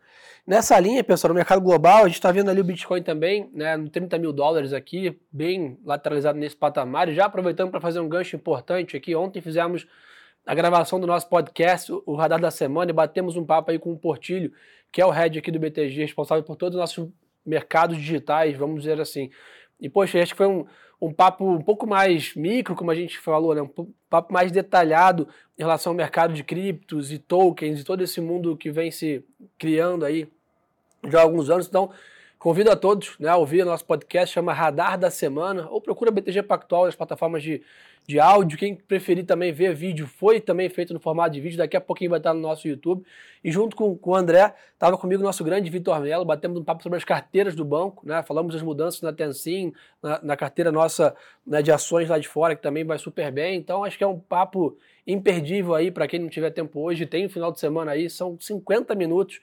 Nessa 0.46 0.78
linha, 0.80 1.04
pessoal, 1.04 1.30
no 1.30 1.36
mercado 1.36 1.62
global, 1.62 2.04
a 2.04 2.08
gente 2.08 2.16
está 2.16 2.32
vendo 2.32 2.50
ali 2.50 2.60
o 2.60 2.64
Bitcoin 2.64 3.04
também, 3.04 3.50
né, 3.54 3.78
no 3.78 3.90
30 3.90 4.18
mil 4.18 4.34
dólares 4.34 4.74
aqui, 4.74 5.20
bem 5.32 5.80
lateralizado 5.86 6.38
nesse 6.38 6.58
patamar. 6.58 7.08
E 7.10 7.14
já 7.14 7.26
aproveitando 7.26 7.70
para 7.70 7.80
fazer 7.80 8.00
um 8.00 8.10
gancho 8.10 8.36
importante 8.36 8.98
aqui, 8.98 9.16
ontem 9.16 9.40
fizemos 9.40 9.88
a 10.46 10.56
gravação 10.56 11.00
do 11.00 11.08
nosso 11.08 11.30
podcast, 11.30 11.92
o 12.06 12.16
Radar 12.16 12.40
da 12.40 12.52
Semana, 12.52 12.92
e 12.92 12.94
batemos 12.94 13.36
um 13.36 13.46
papo 13.46 13.72
aí 13.72 13.80
com 13.80 13.92
o 13.92 13.98
Portilho, 13.98 14.52
que 14.92 15.02
é 15.02 15.06
o 15.06 15.10
head 15.10 15.38
aqui 15.40 15.52
do 15.52 15.60
BTG, 15.60 16.02
responsável 16.02 16.44
por 16.44 16.56
todos 16.56 16.76
os 16.76 16.80
nossos 16.80 17.10
mercados 17.46 17.98
digitais, 17.98 18.58
vamos 18.58 18.82
dizer 18.82 19.00
assim. 19.00 19.30
E, 19.80 19.90
poxa, 19.90 20.22
acho 20.22 20.34
que 20.34 20.38
foi 20.38 20.48
um, 20.48 20.66
um 21.02 21.14
papo 21.14 21.46
um 21.46 21.62
pouco 21.62 21.88
mais 21.88 22.36
micro, 22.36 22.76
como 22.76 22.92
a 22.92 22.96
gente 22.96 23.18
falou, 23.18 23.56
né? 23.56 23.62
um 23.62 23.70
papo 24.10 24.32
mais 24.32 24.52
detalhado 24.52 25.28
em 25.58 25.62
relação 25.62 25.92
ao 25.92 25.98
mercado 25.98 26.34
de 26.34 26.44
criptos 26.44 27.12
e 27.12 27.18
tokens 27.18 27.80
e 27.80 27.84
todo 27.84 28.04
esse 28.04 28.22
mundo 28.22 28.56
que 28.56 28.70
vem 28.70 28.92
se 28.92 29.24
criando 29.58 30.06
aí 30.06 30.28
já 31.08 31.20
há 31.20 31.24
alguns 31.24 31.50
anos. 31.50 31.68
Então, 31.68 31.92
convido 32.42 32.72
a 32.72 32.76
todos 32.76 33.16
né, 33.20 33.30
a 33.30 33.38
ouvir 33.38 33.64
nosso 33.64 33.86
podcast, 33.86 34.34
chama 34.34 34.52
Radar 34.52 34.98
da 34.98 35.12
Semana, 35.12 35.70
ou 35.70 35.80
procura 35.80 36.10
BTG 36.10 36.44
Pactual 36.44 36.86
nas 36.86 36.96
plataformas 36.96 37.44
de 37.44 37.62
de 38.08 38.20
áudio. 38.20 38.58
Quem 38.58 38.76
preferir 38.76 39.26
também 39.26 39.52
ver 39.52 39.74
vídeo, 39.74 40.08
foi 40.08 40.40
também 40.40 40.70
feito 40.70 40.94
no 40.94 41.00
formato 41.00 41.32
de 41.32 41.42
vídeo. 41.42 41.58
Daqui 41.58 41.78
a 41.78 41.82
pouquinho 41.82 42.10
vai 42.10 42.20
estar 42.20 42.34
no 42.34 42.40
nosso 42.40 42.68
YouTube. 42.68 43.04
E 43.44 43.52
junto 43.52 43.76
com, 43.76 43.96
com 43.96 44.12
o 44.12 44.16
André, 44.16 44.54
estava 44.74 44.98
comigo 44.98 45.22
o 45.22 45.26
nosso 45.26 45.44
grande 45.44 45.70
Vitor 45.70 46.00
Melo, 46.00 46.26
batemos 46.26 46.60
um 46.60 46.64
papo 46.64 46.84
sobre 46.84 46.98
as 46.98 47.04
carteiras 47.04 47.56
do 47.56 47.66
banco, 47.66 48.06
né? 48.06 48.22
Falamos 48.24 48.54
das 48.54 48.62
mudanças 48.62 49.02
na 49.02 49.14
Tensim, 49.14 49.74
na, 50.02 50.20
na 50.22 50.38
carteira 50.38 50.72
nossa 50.72 51.16
né, 51.46 51.62
de 51.62 51.72
ações 51.72 52.10
lá 52.10 52.18
de 52.18 52.28
fora, 52.28 52.56
que 52.56 52.62
também 52.62 52.84
vai 52.84 52.98
super 52.98 53.32
bem. 53.32 53.58
Então, 53.58 53.84
acho 53.84 53.98
que 53.98 54.04
é 54.04 54.08
um 54.08 54.20
papo 54.20 54.78
imperdível 55.06 55.74
aí 55.74 55.90
para 55.90 56.08
quem 56.08 56.20
não 56.20 56.30
tiver 56.30 56.52
tempo 56.52 56.80
hoje. 56.80 57.06
Tem 57.06 57.26
um 57.26 57.30
final 57.30 57.52
de 57.52 57.60
semana 57.60 57.92
aí, 57.92 58.10
são 58.10 58.38
50 58.40 58.94
minutos 58.96 59.40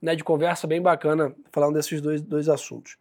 né, 0.00 0.14
de 0.14 0.24
conversa 0.24 0.66
bem 0.66 0.80
bacana 0.80 1.34
falando 1.52 1.74
desses 1.74 2.00
dois, 2.00 2.20
dois 2.22 2.48
assuntos. 2.48 2.96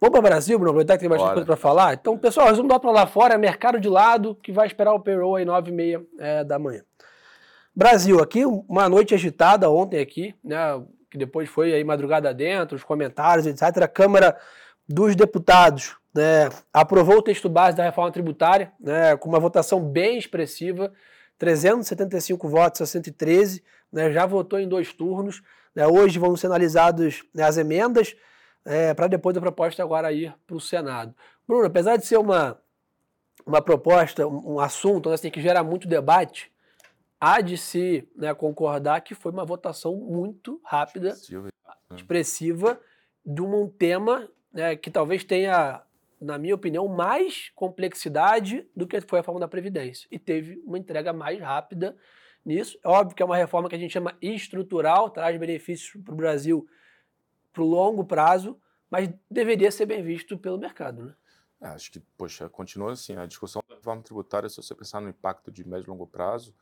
Vamos 0.00 0.12
para 0.12 0.20
o 0.20 0.22
Brasil, 0.22 0.58
Bruno? 0.58 0.70
Aproveitar 0.70 0.94
que 0.94 1.00
tem 1.00 1.08
bastante 1.08 1.32
coisa 1.32 1.46
para 1.46 1.56
falar. 1.56 1.94
Então, 1.94 2.16
pessoal, 2.16 2.48
resumo 2.48 2.68
do 2.68 2.80
para 2.80 2.90
lá 2.90 3.06
fora 3.06 3.34
é 3.34 3.38
mercado 3.38 3.80
de 3.80 3.88
lado 3.88 4.36
que 4.36 4.52
vai 4.52 4.66
esperar 4.66 4.94
o 4.94 5.00
payroll 5.00 5.36
aí 5.36 5.44
9 5.44 5.70
e 5.70 5.74
meia 5.74 6.02
é, 6.18 6.44
da 6.44 6.58
manhã. 6.58 6.82
Brasil, 7.74 8.20
aqui 8.20 8.44
uma 8.44 8.88
noite 8.88 9.14
agitada 9.14 9.68
ontem 9.70 10.00
aqui, 10.00 10.34
né? 10.42 10.58
Que 11.10 11.18
depois 11.18 11.48
foi 11.48 11.72
aí 11.74 11.82
madrugada 11.82 12.32
dentro, 12.32 12.76
os 12.76 12.84
comentários, 12.84 13.46
etc. 13.46 13.82
A 13.82 13.88
Câmara 13.88 14.36
dos 14.88 15.16
Deputados 15.16 15.96
né, 16.14 16.48
aprovou 16.72 17.18
o 17.18 17.22
texto 17.22 17.48
base 17.48 17.76
da 17.76 17.84
reforma 17.84 18.10
tributária, 18.10 18.72
né, 18.80 19.16
com 19.16 19.28
uma 19.28 19.38
votação 19.38 19.80
bem 19.80 20.18
expressiva, 20.18 20.92
375 21.38 22.48
votos 22.48 22.80
a 22.80 22.86
113, 22.86 23.62
né, 23.92 24.10
já 24.10 24.26
votou 24.26 24.58
em 24.58 24.68
dois 24.68 24.92
turnos. 24.92 25.42
Né, 25.78 25.86
hoje 25.86 26.18
vão 26.18 26.36
ser 26.36 26.48
analisadas 26.48 27.22
né, 27.32 27.44
as 27.44 27.56
emendas, 27.56 28.16
é, 28.64 28.92
para 28.94 29.06
depois 29.06 29.36
a 29.36 29.40
proposta 29.40 29.80
agora 29.80 30.12
ir 30.12 30.34
para 30.44 30.56
o 30.56 30.60
Senado. 30.60 31.14
Bruno, 31.46 31.66
apesar 31.66 31.96
de 31.96 32.04
ser 32.04 32.18
uma, 32.18 32.60
uma 33.46 33.62
proposta, 33.62 34.26
um, 34.26 34.54
um 34.54 34.58
assunto 34.58 35.08
assim, 35.08 35.30
que 35.30 35.40
gera 35.40 35.62
muito 35.62 35.86
debate, 35.86 36.50
há 37.20 37.40
de 37.40 37.56
se 37.56 38.08
né, 38.16 38.34
concordar 38.34 39.02
que 39.02 39.14
foi 39.14 39.30
uma 39.30 39.44
votação 39.44 39.94
muito 39.94 40.60
rápida, 40.64 41.14
expressiva, 41.94 42.80
de 43.24 43.40
um 43.40 43.68
tema 43.68 44.28
né, 44.52 44.74
que 44.74 44.90
talvez 44.90 45.22
tenha, 45.22 45.80
na 46.20 46.38
minha 46.38 46.56
opinião, 46.56 46.88
mais 46.88 47.52
complexidade 47.54 48.66
do 48.74 48.84
que 48.84 49.00
foi 49.02 49.20
a 49.20 49.22
reforma 49.22 49.38
da 49.38 49.46
Previdência. 49.46 50.08
E 50.10 50.18
teve 50.18 50.60
uma 50.66 50.76
entrega 50.76 51.12
mais 51.12 51.38
rápida 51.40 51.96
nisso. 52.44 52.78
É 52.82 52.88
óbvio 52.88 53.16
que 53.16 53.22
é 53.22 53.26
uma 53.26 53.36
reforma 53.36 53.68
que 53.68 53.74
a 53.74 53.78
gente 53.78 53.92
chama 53.92 54.16
estrutural, 54.20 55.10
traz 55.10 55.38
benefícios 55.38 56.02
para 56.02 56.14
o 56.14 56.16
Brasil 56.16 56.66
para 57.52 57.62
o 57.62 57.66
longo 57.66 58.04
prazo, 58.04 58.58
mas 58.90 59.10
deveria 59.30 59.70
ser 59.70 59.86
bem 59.86 60.02
visto 60.02 60.38
pelo 60.38 60.58
mercado. 60.58 61.06
Né? 61.06 61.14
É, 61.60 61.66
acho 61.68 61.90
que, 61.90 62.00
poxa, 62.16 62.48
continua 62.48 62.92
assim, 62.92 63.16
a 63.16 63.26
discussão 63.26 63.62
da 63.68 63.74
reforma 63.74 64.02
tributária, 64.02 64.48
se 64.48 64.56
você 64.56 64.74
pensar 64.74 65.00
no 65.00 65.08
impacto 65.08 65.50
de 65.50 65.66
médio 65.66 65.86
e 65.86 65.90
longo 65.90 66.06
prazo, 66.06 66.54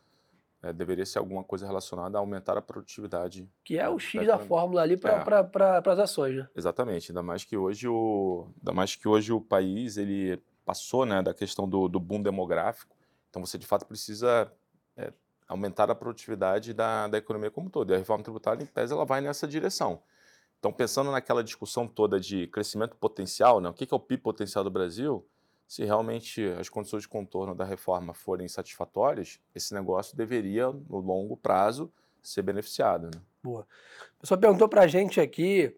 é, 0.63 0.73
deveria 0.73 1.05
ser 1.05 1.19
alguma 1.19 1.45
coisa 1.45 1.67
relacionada 1.67 2.17
a 2.17 2.21
aumentar 2.21 2.57
a 2.57 2.63
produtividade. 2.63 3.49
Que 3.63 3.79
é 3.79 3.89
o 3.89 3.99
X 3.99 4.27
da, 4.27 4.37
da 4.37 4.45
fórmula 4.45 4.83
ali 4.83 4.97
para 4.97 5.21
é. 5.21 5.43
pra, 5.43 5.83
as 5.85 5.99
ações, 5.99 6.37
né? 6.37 6.49
Exatamente, 6.57 7.11
ainda 7.11 7.23
mais 7.23 7.45
que 7.45 7.57
hoje 7.57 7.87
o, 7.87 8.49
ainda 8.59 8.73
mais 8.73 8.97
que 8.97 9.07
hoje 9.07 9.33
o 9.33 9.41
país 9.41 9.99
ele 9.99 10.43
passou 10.65 11.05
né, 11.05 11.23
da 11.23 11.35
questão 11.35 11.69
do, 11.69 11.89
do 11.89 12.01
boom 12.01 12.23
demográfico, 12.23 12.97
então 13.29 13.45
você 13.45 13.59
de 13.59 13.67
fato 13.67 13.87
precisa 13.87 14.51
é, 14.97 15.13
aumentar 15.49 15.91
a 15.91 15.95
produtividade 15.95 16.73
da, 16.73 17.09
da 17.09 17.19
economia 17.19 17.51
como 17.51 17.69
um 17.69 17.71
todo. 17.71 17.93
E 17.93 17.95
a 17.95 17.99
reforma 17.99 18.23
tributária, 18.23 18.63
em 18.63 18.67
tese, 18.67 18.93
ela 18.93 19.05
vai 19.05 19.21
nessa 19.21 19.47
direção. 19.47 20.03
Então, 20.59 20.73
pensando 20.73 21.11
naquela 21.11 21.45
discussão 21.45 21.87
toda 21.87 22.19
de 22.19 22.47
crescimento 22.49 22.97
potencial, 22.97 23.61
né, 23.61 23.69
o 23.69 23.73
que 23.73 23.87
é 23.93 23.97
o 23.97 24.01
PIB 24.01 24.23
potencial 24.23 24.65
do 24.65 24.71
Brasil, 24.71 25.27
se 25.67 25.85
realmente 25.85 26.45
as 26.61 26.69
condições 26.69 27.03
de 27.03 27.09
contorno 27.09 27.55
da 27.55 27.65
reforma 27.65 28.15
forem 28.15 28.49
satisfatórias, 28.49 29.41
esse 29.55 29.75
negócio 29.75 30.17
deveria, 30.17 30.69
no 30.71 30.99
longo 30.99 31.37
prazo, 31.37 31.93
ser 32.23 32.43
beneficiado. 32.43 33.07
Né? 33.07 33.21
Boa. 33.43 33.67
O 34.17 34.21
pessoal 34.21 34.41
perguntou 34.41 34.69
para 34.69 34.83
a 34.83 34.87
gente 34.87 35.21
aqui 35.21 35.77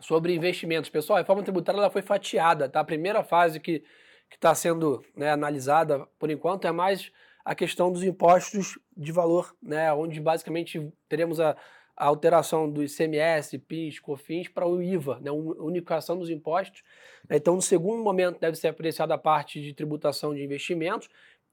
sobre 0.00 0.34
investimentos. 0.34 0.90
Pessoal, 0.90 1.16
a 1.16 1.20
reforma 1.20 1.42
tributária 1.42 1.78
ela 1.78 1.90
foi 1.90 2.02
fatiada, 2.02 2.68
tá? 2.68 2.80
A 2.80 2.84
primeira 2.84 3.22
fase 3.24 3.58
que 3.58 3.82
está 4.30 4.54
sendo 4.54 5.04
né, 5.14 5.30
analisada, 5.30 6.06
por 6.18 6.30
enquanto, 6.30 6.66
é 6.66 6.72
mais 6.72 7.12
a 7.46 7.54
questão 7.54 7.92
dos 7.92 8.02
impostos 8.02 8.76
de 8.96 9.12
valor, 9.12 9.54
né? 9.62 9.92
Onde 9.92 10.20
basicamente 10.20 10.92
teremos 11.08 11.38
a, 11.38 11.56
a 11.96 12.04
alteração 12.04 12.68
do 12.68 12.82
ICMS, 12.82 13.56
PIS, 13.60 14.00
COFINS 14.00 14.48
para 14.48 14.66
o 14.66 14.82
IVA, 14.82 15.20
né, 15.20 15.30
unificação 15.30 16.18
dos 16.18 16.28
impostos. 16.28 16.82
Então, 17.30 17.54
no 17.54 17.62
segundo 17.62 18.02
momento, 18.02 18.40
deve 18.40 18.56
ser 18.56 18.66
apreciada 18.66 19.14
a 19.14 19.18
parte 19.18 19.62
de 19.62 19.72
tributação 19.72 20.34
de 20.34 20.42
investimentos 20.42 21.08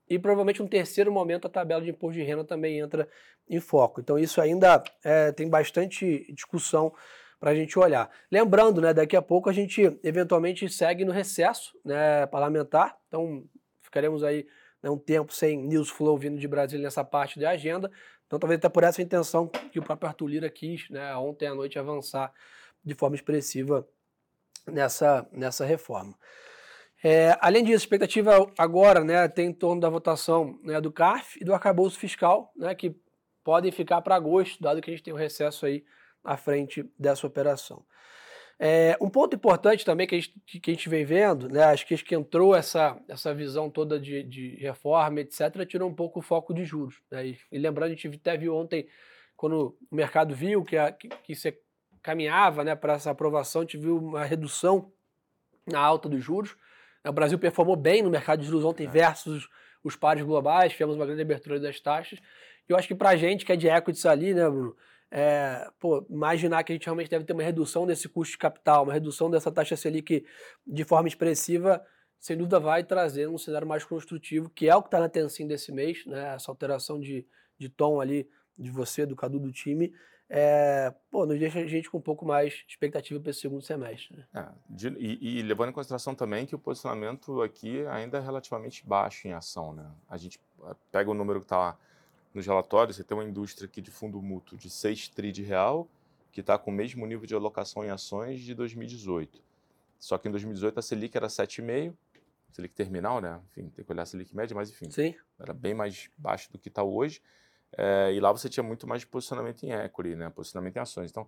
e 0.10 0.18
provavelmente 0.18 0.64
um 0.64 0.68
terceiro 0.68 1.12
momento 1.12 1.46
a 1.46 1.50
tabela 1.50 1.84
de 1.84 1.92
imposto 1.92 2.20
de 2.20 2.24
renda 2.24 2.44
também 2.44 2.80
entra 2.80 3.08
em 3.48 3.60
foco. 3.60 4.02
Então, 4.02 4.18
isso 4.18 4.42
ainda 4.42 4.84
é, 5.04 5.32
tem 5.32 5.48
bastante 5.48 6.26
discussão 6.34 6.92
para 7.40 7.52
a 7.52 7.56
gente 7.56 7.78
olhar. 7.78 8.10
Lembrando, 8.32 8.82
né, 8.82 8.96
daqui 8.96 9.16
a 9.16 9.22
pouco 9.22 9.48
a 9.48 9.54
gente 9.54 9.96
eventualmente 10.04 10.68
segue 10.70 11.06
no 11.06 11.12
recesso 11.12 11.78
né, 11.86 12.26
parlamentar, 12.26 12.98
então 13.08 13.44
ficaremos 13.84 14.24
aí 14.24 14.48
né, 14.84 14.90
um 14.90 14.98
tempo 14.98 15.34
sem 15.34 15.58
news 15.58 15.90
flow 15.90 16.18
vindo 16.18 16.38
de 16.38 16.48
Brasília 16.48 16.84
nessa 16.84 17.04
parte 17.04 17.40
da 17.40 17.50
agenda. 17.52 17.90
Então, 18.28 18.38
talvez 18.38 18.58
até 18.58 18.68
por 18.68 18.84
essa 18.84 19.02
intenção 19.02 19.48
que 19.48 19.80
o 19.80 19.84
próprio 19.84 20.10
Arthur 20.10 20.28
Lira 20.28 20.50
quis, 20.50 20.90
né, 20.90 21.16
ontem 21.16 21.48
à 21.48 21.56
noite, 21.56 21.80
avançar 21.80 22.34
de 22.84 22.94
forma 22.94 23.16
expressiva 23.16 23.88
nessa, 24.68 25.28
nessa 25.32 25.66
reforma. 25.66 26.14
É, 27.04 27.38
além 27.42 27.64
disso, 27.64 27.76
a 27.76 27.86
expectativa 27.86 28.52
agora 28.58 29.04
né, 29.04 29.28
tem 29.28 29.48
em 29.48 29.54
torno 29.54 29.82
da 29.82 29.90
votação 29.90 30.60
né, 30.64 30.80
do 30.80 30.92
CARF 30.92 31.38
e 31.40 31.46
do 31.46 31.54
arcabouço 31.54 31.98
fiscal, 31.98 32.52
né, 32.56 32.74
que 32.76 32.96
podem 33.44 33.72
ficar 33.72 34.02
para 34.02 34.16
agosto, 34.16 34.62
dado 34.62 34.82
que 34.82 34.90
a 34.90 34.94
gente 34.94 35.04
tem 35.04 35.14
o 35.14 35.18
um 35.18 35.20
recesso 35.20 35.66
aí 35.66 35.84
à 36.24 36.38
frente 36.38 36.90
dessa 36.98 37.28
operação. 37.28 37.86
É, 38.60 38.98
um 39.02 39.10
ponto 39.10 39.36
importante 39.36 39.84
também 39.84 40.08
que 40.08 40.16
a 40.16 40.20
gente, 40.20 40.40
que 40.60 40.72
a 40.72 40.74
gente 40.74 40.88
vem 40.88 41.04
vendo, 41.04 41.50
né, 41.50 41.64
acho 41.64 41.86
que, 41.86 41.94
acho 41.94 42.06
que 42.06 42.16
entrou 42.16 42.56
essa, 42.56 42.98
essa 43.10 43.34
visão 43.34 43.70
toda 43.70 44.00
de, 44.00 44.24
de 44.24 44.56
reforma, 44.58 45.22
etc., 45.22 45.66
tirou 45.68 45.90
um 45.90 45.94
pouco 45.94 46.20
o 46.20 46.22
foco 46.22 46.54
de 46.54 46.64
juros. 46.64 47.02
Né, 47.12 47.28
e, 47.28 47.38
e, 47.52 47.58
lembrando, 47.58 47.92
a 47.92 47.96
gente 47.96 48.08
até 48.08 48.38
viu 48.38 48.56
ontem, 48.56 48.88
quando 49.36 49.78
o 49.92 49.96
mercado 49.96 50.36
viu 50.36 50.64
que, 50.64 50.78
a, 50.78 50.92
que, 50.92 51.10
que 51.10 51.36
você 51.36 51.60
caminhava 52.02 52.64
né, 52.64 52.76
para 52.76 52.94
essa 52.94 53.12
aprovação, 53.12 53.62
a 53.62 53.66
gente 53.66 53.78
viu 53.78 53.98
uma 53.98 54.24
redução 54.24 54.92
na 55.66 55.80
alta 55.80 56.08
dos 56.08 56.24
juros. 56.24 56.56
O 57.06 57.12
Brasil 57.12 57.40
performou 57.40 57.76
bem 57.76 58.02
no 58.02 58.10
mercado 58.10 58.42
de 58.42 58.48
juros 58.48 58.64
ontem 58.64 58.86
é. 58.86 58.90
versus 58.90 59.50
os 59.84 59.96
pares 59.96 60.24
globais, 60.24 60.72
tivemos 60.72 60.96
uma 60.96 61.06
grande 61.06 61.22
abertura 61.22 61.60
das 61.60 61.80
taxas. 61.80 62.20
E 62.68 62.72
eu 62.72 62.78
acho 62.78 62.88
que 62.88 62.96
para 62.96 63.10
a 63.10 63.16
gente 63.16 63.46
que 63.46 63.52
é 63.52 63.56
de 63.56 63.68
equities 63.68 64.06
ali, 64.06 64.34
né, 64.34 64.50
Bruno, 64.50 64.76
é, 65.16 65.70
pô, 65.80 66.04
imaginar 66.10 66.64
que 66.64 66.72
a 66.72 66.76
gente 66.76 66.86
realmente 66.86 67.08
deve 67.08 67.24
ter 67.24 67.34
uma 67.34 67.44
redução 67.44 67.86
desse 67.86 68.10
custo 68.10 68.32
de 68.32 68.40
capital, 68.40 68.84
uma 68.84 68.94
redução 68.94 69.30
dessa 69.30 69.52
taxa 69.52 69.78
Selic 69.78 70.26
de 70.66 70.84
forma 70.84 71.08
expressiva, 71.08 71.86
sem 72.18 72.36
dúvida 72.36 72.60
vai 72.60 72.84
trazer 72.84 73.30
um 73.30 73.38
cenário 73.38 73.68
mais 73.68 73.84
construtivo, 73.84 74.50
que 74.50 74.68
é 74.68 74.76
o 74.76 74.82
que 74.82 74.88
está 74.88 75.00
na 75.00 75.08
tensão 75.08 75.46
desse 75.46 75.72
mês, 75.72 76.04
né? 76.08 76.34
essa 76.34 76.50
alteração 76.50 77.00
de, 77.00 77.28
de 77.60 77.70
tom 77.70 78.02
ali 78.02 78.28
de 78.58 78.72
você, 78.72 79.06
do 79.06 79.16
Cadu, 79.16 79.40
do 79.40 79.52
time, 79.52 79.94
é, 80.28 80.92
pô, 81.12 81.28
nos 81.28 81.38
deixa 81.38 81.60
a 81.60 81.68
gente 81.68 81.92
com 81.92 82.00
um 82.00 82.02
pouco 82.02 82.26
mais 82.26 82.64
expectativa 82.68 83.20
para 83.20 83.30
esse 83.30 83.42
segundo 83.42 83.62
semestre. 83.62 84.18
Né? 84.18 84.26
É, 84.34 84.48
de, 84.68 84.88
e, 84.98 85.40
e, 85.40 85.42
levando 85.44 85.70
em 85.70 85.74
consideração 85.74 86.16
também 86.16 86.48
que 86.48 86.56
o 86.56 86.60
posicionamento 86.60 87.40
aqui 87.44 87.86
ainda 87.86 88.18
é 88.18 88.22
relativamente 88.22 88.84
baixo 88.84 89.28
em 89.28 89.34
ação. 89.34 89.74
Né? 89.74 89.88
A 90.10 90.18
gente 90.18 90.40
é, 90.64 90.76
pega 90.92 91.12
o 91.12 91.14
número 91.14 91.40
que 91.40 91.46
está 91.46 91.58
lá 91.60 91.80
nos 92.34 92.46
relatórios, 92.46 92.98
você 92.98 93.04
tem 93.04 93.16
uma 93.16 93.24
indústria 93.24 93.68
aqui 93.68 93.82
de 93.82 93.92
fundo 93.92 94.22
mútuo 94.22 94.58
de 94.58 94.70
6 94.70 95.10
tri 95.10 95.32
de 95.32 95.44
real, 95.44 95.88
que 96.32 96.42
está 96.42 96.58
com 96.58 96.72
o 96.72 96.74
mesmo 96.74 97.06
nível 97.06 97.26
de 97.28 97.36
alocação 97.36 97.86
em 97.86 97.90
ações 97.90 98.42
de 98.42 98.56
2018. 98.56 99.42
Só 100.00 100.18
que 100.18 100.28
em 100.28 100.32
2018 100.32 100.80
a 100.80 100.82
Selic 100.82 101.16
era 101.16 101.28
7,5, 101.28 101.94
Selic 102.52 102.76
terminal, 102.76 103.22
né? 103.22 103.40
Enfim, 103.52 103.70
tem 103.70 103.86
que 103.86 103.92
olhar 103.92 104.04
a 104.04 104.06
Selic 104.06 104.36
média, 104.36 104.56
mas 104.56 104.70
enfim, 104.70 104.90
Sim. 104.90 105.16
era 105.40 105.54
bem 105.54 105.74
mais 105.74 106.10
baixo 106.18 106.52
do 106.52 106.60
que 106.60 106.68
está 106.68 106.84
hoje. 106.84 107.22
É, 107.76 108.14
e 108.14 108.20
lá 108.20 108.32
você 108.32 108.50
tinha 108.50 108.64
muito 108.64 108.88
mais 108.88 109.06
posicionamento 109.06 109.64
em 109.64 109.72
equity, 109.72 110.16
né? 110.16 110.30
Posicionamento 110.30 110.76
em 110.76 110.80
ações. 110.80 111.10
Então, 111.10 111.28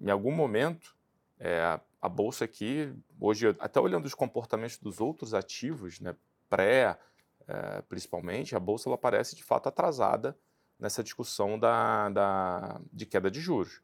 em 0.00 0.10
algum 0.10 0.30
momento, 0.30 0.94
é, 1.38 1.60
a, 1.60 1.80
a 2.00 2.08
bolsa 2.08 2.44
aqui, 2.44 2.92
hoje, 3.18 3.48
até 3.58 3.80
olhando 3.80 4.06
os 4.06 4.14
comportamentos 4.14 4.78
dos 4.78 5.00
outros 5.00 5.34
ativos, 5.34 5.98
né? 5.98 6.14
Pré, 6.48 6.96
é, 7.46 7.82
principalmente, 7.82 8.54
a 8.56 8.60
bolsa 8.60 8.88
ela 8.88 8.98
parece 8.98 9.36
de 9.36 9.44
fato 9.44 9.68
atrasada 9.68 10.36
nessa 10.78 11.02
discussão 11.02 11.58
da, 11.58 12.08
da, 12.08 12.80
de 12.92 13.06
queda 13.06 13.30
de 13.30 13.40
juros. 13.40 13.80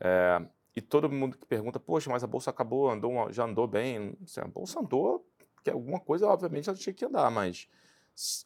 É, 0.00 0.40
e 0.76 0.80
todo 0.80 1.10
mundo 1.10 1.36
que 1.36 1.46
pergunta, 1.46 1.80
poxa, 1.80 2.10
mas 2.10 2.22
a 2.22 2.26
bolsa 2.26 2.50
acabou, 2.50 2.90
andou, 2.90 3.32
já 3.32 3.44
andou 3.44 3.66
bem. 3.66 4.16
Assim, 4.22 4.40
a 4.40 4.46
bolsa 4.46 4.80
andou, 4.80 5.26
que 5.62 5.70
alguma 5.70 5.98
coisa, 5.98 6.26
obviamente, 6.26 6.68
ela 6.68 6.78
tinha 6.78 6.94
que 6.94 7.04
andar, 7.04 7.30
mas 7.30 7.68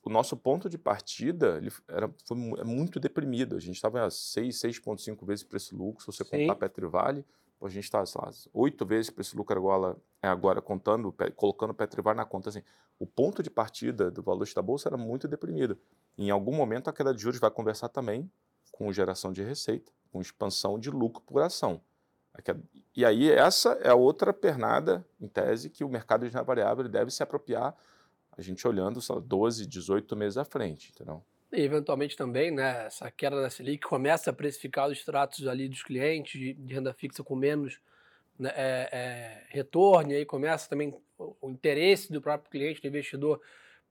o 0.02 0.10
nosso 0.10 0.36
ponto 0.36 0.68
de 0.68 0.76
partida 0.76 1.56
ele 1.56 1.72
era, 1.88 2.10
foi 2.26 2.36
é 2.58 2.64
muito 2.64 3.00
deprimido. 3.00 3.56
A 3.56 3.60
gente 3.60 3.76
estava 3.76 4.04
a 4.04 4.10
6, 4.10 4.56
6,5 4.56 5.24
vezes 5.26 5.44
preço-lucro, 5.44 6.00
se 6.00 6.06
você 6.06 6.24
Sim. 6.24 6.30
contar 6.46 6.56
Petrivale, 6.56 7.24
a 7.62 7.68
gente 7.68 7.84
está, 7.84 8.04
sei 8.04 8.20
lá, 8.20 8.30
oito 8.52 8.84
vezes 8.84 9.10
preço-lucro 9.10 9.56
agora, 9.56 9.96
é 10.20 10.28
agora 10.28 10.60
contando, 10.60 11.14
colocando 11.36 11.72
Petrivale 11.72 12.16
na 12.16 12.24
conta. 12.24 12.48
Assim, 12.48 12.62
o 12.98 13.06
ponto 13.06 13.42
de 13.42 13.50
partida 13.50 14.10
do 14.10 14.22
valor 14.22 14.48
da 14.54 14.62
bolsa 14.62 14.88
era 14.88 14.96
muito 14.96 15.28
deprimido. 15.28 15.78
Em 16.16 16.30
algum 16.30 16.54
momento 16.54 16.88
a 16.88 16.92
queda 16.92 17.14
de 17.14 17.22
juros 17.22 17.40
vai 17.40 17.50
conversar 17.50 17.88
também 17.88 18.30
com 18.70 18.92
geração 18.92 19.32
de 19.32 19.42
receita, 19.42 19.92
com 20.10 20.20
expansão 20.20 20.78
de 20.78 20.90
lucro 20.90 21.22
por 21.22 21.42
ação. 21.42 21.80
E 22.96 23.04
aí 23.04 23.30
essa 23.30 23.72
é 23.82 23.90
a 23.90 23.94
outra 23.94 24.32
pernada, 24.32 25.04
em 25.20 25.28
tese, 25.28 25.68
que 25.68 25.84
o 25.84 25.88
mercado 25.88 26.26
de 26.26 26.28
renda 26.28 26.42
variável 26.42 26.88
deve 26.88 27.10
se 27.10 27.22
apropriar, 27.22 27.76
a 28.36 28.40
gente 28.40 28.66
olhando 28.66 29.00
só 29.00 29.20
12, 29.20 29.66
18 29.66 30.16
meses 30.16 30.38
à 30.38 30.44
frente, 30.44 30.90
entendeu? 30.94 31.22
E 31.52 31.60
eventualmente 31.60 32.16
também, 32.16 32.50
né, 32.50 32.86
essa 32.86 33.10
queda 33.10 33.40
da 33.42 33.50
Selic 33.50 33.86
começa 33.86 34.30
a 34.30 34.32
precificar 34.32 34.88
os 34.88 34.96
extratos 34.96 35.46
ali 35.46 35.68
dos 35.68 35.82
clientes 35.82 36.40
de, 36.40 36.54
de 36.54 36.74
renda 36.74 36.94
fixa 36.94 37.22
com 37.22 37.36
menos 37.36 37.78
né, 38.38 38.50
é, 38.56 38.88
é, 38.90 39.46
retorno, 39.50 40.12
e 40.12 40.16
aí 40.16 40.24
começa 40.24 40.66
também 40.66 40.94
o, 41.18 41.36
o, 41.42 41.50
interesse 41.50 42.10
do 42.10 42.22
próprio 42.22 42.50
cliente, 42.50 42.80
do 42.80 42.88
investidor, 42.88 43.38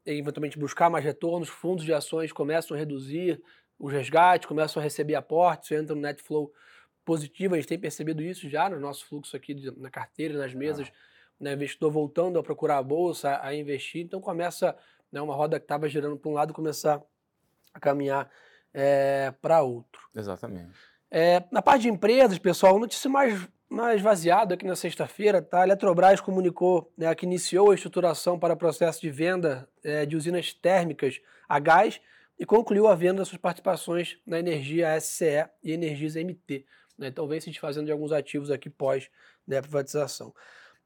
em 0.03 0.17
eventualmente 0.17 0.57
buscar 0.57 0.89
mais 0.89 1.05
retornos, 1.05 1.49
fundos 1.49 1.85
de 1.85 1.93
ações 1.93 2.31
começam 2.31 2.75
a 2.75 2.79
reduzir 2.79 3.39
os 3.77 3.93
resgates, 3.93 4.47
começam 4.47 4.79
a 4.79 4.83
receber 4.83 5.13
aportes, 5.13 5.69
entra 5.71 5.93
no 5.93 6.01
net 6.01 6.21
flow 6.23 6.51
positivo, 7.05 7.53
a 7.53 7.57
gente 7.57 7.67
tem 7.67 7.79
percebido 7.79 8.23
isso 8.23 8.49
já 8.49 8.67
no 8.69 8.79
nosso 8.79 9.05
fluxo 9.05 9.37
aqui 9.37 9.53
de, 9.53 9.69
na 9.79 9.91
carteira, 9.91 10.35
nas 10.35 10.53
mesas, 10.55 10.87
ah. 10.87 10.93
né, 11.39 11.53
investidor 11.53 11.91
voltando 11.91 12.39
a 12.39 12.43
procurar 12.43 12.79
a 12.79 12.83
bolsa, 12.83 13.39
a 13.39 13.53
investir, 13.53 14.03
então 14.03 14.19
começa 14.19 14.75
né, 15.11 15.21
uma 15.21 15.35
roda 15.35 15.59
que 15.59 15.65
estava 15.65 15.87
girando 15.87 16.17
para 16.17 16.31
um 16.31 16.33
lado 16.33 16.53
começar 16.53 16.99
a 17.73 17.79
caminhar 17.79 18.29
é, 18.73 19.33
para 19.41 19.61
outro. 19.61 20.01
Exatamente. 20.15 20.71
É, 21.09 21.43
na 21.51 21.61
parte 21.61 21.83
de 21.83 21.89
empresas, 21.89 22.37
pessoal, 22.37 22.79
notícia 22.79 23.09
mais, 23.09 23.47
mais 23.69 24.01
vaziada 24.01 24.53
aqui 24.53 24.65
na 24.65 24.75
sexta-feira, 24.75 25.41
tá? 25.41 25.61
A 25.61 25.63
Eletrobras 25.63 26.21
comunicou 26.21 26.91
né, 26.97 27.13
que 27.13 27.25
iniciou 27.25 27.71
a 27.71 27.75
estruturação 27.75 28.39
para 28.39 28.55
processo 28.55 29.01
de 29.01 29.09
venda 29.09 29.67
é, 29.83 30.05
de 30.05 30.15
usinas 30.15 30.53
térmicas 30.53 31.19
a 31.49 31.59
gás 31.59 31.99
e 32.39 32.45
concluiu 32.45 32.87
a 32.87 32.95
venda 32.95 33.19
das 33.19 33.27
suas 33.27 33.41
participações 33.41 34.17
na 34.25 34.39
Energia 34.39 34.99
SCE 34.99 35.45
e 35.63 35.73
Energisa 35.73 36.19
MT. 36.19 36.65
Né? 36.97 37.07
Então 37.07 37.27
vem 37.27 37.41
se 37.41 37.49
desfazendo 37.49 37.87
de 37.87 37.91
alguns 37.91 38.11
ativos 38.11 38.49
aqui 38.49 38.69
pós 38.69 39.09
né, 39.45 39.61
privatização. 39.61 40.33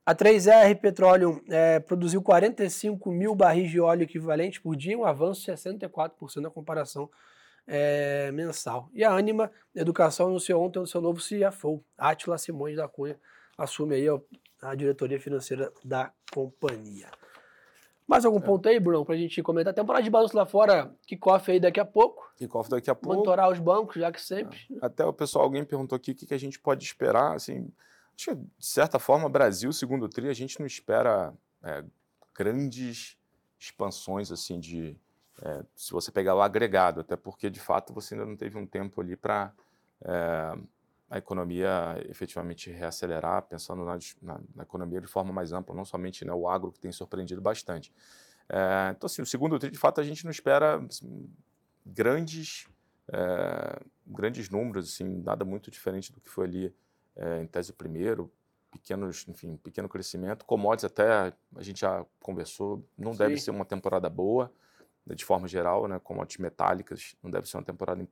A 0.06 0.14
3R 0.14 0.80
Petróleo 0.80 1.42
é, 1.50 1.80
produziu 1.80 2.22
45 2.22 3.12
mil 3.12 3.34
barris 3.34 3.72
de 3.72 3.80
óleo 3.80 4.04
equivalente 4.04 4.62
por 4.62 4.76
dia, 4.76 4.96
um 4.96 5.04
avanço 5.04 5.44
de 5.44 5.52
64% 5.52 6.36
na 6.42 6.52
comparação 6.52 7.10
é, 7.66 8.32
mensal. 8.32 8.88
E 8.94 9.04
a 9.04 9.12
Anima 9.12 9.52
Educação 9.74 10.28
anunciou 10.28 10.64
ontem 10.64 10.78
o 10.78 10.86
seu 10.86 11.02
novo 11.02 11.20
CFO, 11.20 11.84
Atila 11.98 12.38
Simões 12.38 12.76
da 12.76 12.88
Cunha, 12.88 13.20
assume 13.58 13.96
aí 13.96 14.06
a 14.62 14.76
diretoria 14.76 15.20
financeira 15.20 15.74
da 15.84 16.12
companhia. 16.32 17.10
Mais 18.08 18.24
algum 18.26 18.38
é. 18.38 18.42
ponto 18.42 18.70
aí, 18.70 18.80
Bruno, 18.80 19.04
para 19.04 19.16
a 19.16 19.18
gente 19.18 19.42
comentar? 19.42 19.74
Temporada 19.74 20.04
de 20.04 20.12
balanço 20.12 20.38
lá 20.38 20.46
fora, 20.46 20.94
kickoff 21.08 21.52
aí 21.52 21.60
daqui 21.60 21.80
a 21.80 21.86
pouco. 21.86 22.32
Kickoff 22.36 22.70
daqui 22.70 22.92
a 22.92 22.96
pouco. 22.96 23.16
Monitorar 23.16 23.50
os 23.50 23.58
bancos, 23.58 23.96
já 23.96 24.12
que 24.12 24.22
sempre. 24.22 24.60
É. 24.80 24.86
Até 24.86 25.04
o 25.04 25.12
pessoal, 25.12 25.46
alguém 25.46 25.66
perguntou 25.66 25.96
aqui 25.96 26.12
o 26.12 26.16
que, 26.16 26.28
que 26.28 26.34
a 26.36 26.40
gente 26.40 26.60
pode 26.60 26.84
esperar, 26.84 27.34
assim, 27.34 27.68
Acho 28.18 28.32
que, 28.32 28.36
de 28.36 28.66
certa 28.66 28.98
forma, 28.98 29.28
Brasil, 29.28 29.72
segundo 29.74 30.08
tri, 30.08 30.30
a 30.30 30.34
gente 30.34 30.60
não 30.60 30.66
espera 30.66 31.34
é, 31.64 31.84
grandes 32.34 33.18
expansões, 33.60 34.32
assim, 34.32 34.60
de... 34.60 34.98
É, 35.42 35.66
se 35.76 35.92
você 35.92 36.12
pegar 36.12 36.34
o 36.34 36.42
agregado, 36.42 37.02
até 37.02 37.18
porque, 37.18 37.50
de 37.50 37.60
fato, 37.60 37.94
você 37.94 38.14
ainda 38.14 38.26
não 38.26 38.38
teve 38.38 38.58
um 38.58 38.66
tempo 38.66 39.02
ali 39.02 39.18
para 39.18 39.54
é, 40.02 40.58
a 41.10 41.18
economia 41.18 42.02
efetivamente 42.10 42.72
reacelerar, 42.72 43.44
pensando 43.44 43.84
na, 43.84 43.98
na, 44.22 44.40
na, 44.56 44.64
economia 44.64 45.02
de 45.02 45.08
forma 45.08 45.34
mais 45.34 45.52
ampla, 45.52 45.76
não 45.76 45.84
somente 45.84 46.24
né, 46.24 46.32
o 46.32 46.48
agro, 46.48 46.72
que 46.72 46.80
tem 46.80 46.92
surpreendido 46.92 47.42
bastante. 47.42 47.94
É, 48.48 48.94
então, 48.96 49.08
assim, 49.08 49.22
o 49.22 49.26
segundo 49.26 49.60
tri, 49.60 49.70
de 49.70 49.78
fato, 49.78 50.00
a 50.00 50.04
gente 50.04 50.24
não 50.24 50.32
espera 50.32 50.78
assim, 50.78 51.30
grandes, 51.86 52.68
é, 53.12 53.80
grandes 54.08 54.50
números, 54.50 54.94
assim, 54.94 55.22
nada 55.22 55.44
muito 55.44 55.70
diferente 55.70 56.14
do 56.14 56.22
que 56.22 56.30
foi 56.30 56.46
ali 56.46 56.76
é, 57.16 57.42
em 57.42 57.48
tese 57.48 57.74
primeiro, 57.74 58.32
pequenos, 58.72 59.26
enfim, 59.28 59.58
pequeno 59.58 59.88
crescimento. 59.88 60.46
Commodities 60.46 60.86
até 60.86 61.34
a 61.56 61.64
gente 61.64 61.82
já 61.82 62.06
conversou, 62.20 62.84
não 62.98 63.14
Sim. 63.14 63.20
deve 63.20 63.38
ser 63.38 63.52
uma 63.52 63.66
temporada 63.66 64.10
boa, 64.10 64.52
né, 65.06 65.16
de 65.16 65.24
forma 65.24 65.48
geral, 65.48 65.88
né? 65.88 66.00
Commodities 66.00 66.40
metálicas 66.40 67.16
não 67.22 67.32
deve 67.32 67.48
ser 67.48 67.58
uma 67.58 67.64
temporada 67.64 68.08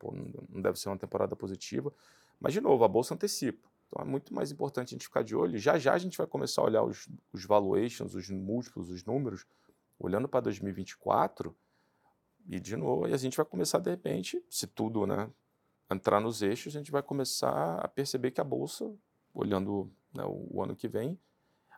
não 0.50 0.62
deve 0.62 0.79
ser 0.79 0.89
uma 0.89 0.98
temporada 0.98 1.36
positiva. 1.36 1.91
Mas 2.39 2.53
de 2.53 2.62
novo, 2.62 2.83
a 2.83 2.88
bolsa 2.88 3.13
antecipa. 3.13 3.67
Então 3.88 4.01
é 4.01 4.05
muito 4.05 4.33
mais 4.33 4.51
importante 4.51 4.89
a 4.89 4.91
gente 4.91 5.07
ficar 5.07 5.24
de 5.24 5.36
olho. 5.36 5.57
Já 5.57 5.77
já 5.77 5.93
a 5.93 5.98
gente 5.98 6.17
vai 6.17 6.27
começar 6.27 6.62
a 6.62 6.65
olhar 6.65 6.83
os, 6.83 7.07
os 7.31 7.45
valuations, 7.45 8.15
os 8.15 8.29
múltiplos, 8.29 8.89
os 8.89 9.03
números, 9.03 9.45
olhando 10.00 10.27
para 10.27 10.41
2024 10.41 11.55
e 12.48 12.60
de 12.60 12.75
novo, 12.75 13.07
e 13.07 13.13
a 13.13 13.17
gente 13.17 13.38
vai 13.38 13.45
começar 13.45 13.79
de 13.79 13.89
repente, 13.89 14.43
se 14.50 14.67
tudo, 14.67 15.07
né, 15.07 15.29
entrar 15.92 16.20
nos 16.20 16.42
eixos, 16.42 16.75
a 16.75 16.80
gente 16.80 16.92
vai 16.92 17.04
começar 17.04 17.80
a 17.80 17.88
perceber 17.88 18.32
que 18.32 18.42
a 18.42 18.44
bolsa, 18.44 18.92
olhando 19.34 19.92
né, 20.13 20.24
o, 20.25 20.48
o, 20.52 20.63
ano 20.63 20.75
que 20.75 20.88
vem, 20.88 21.20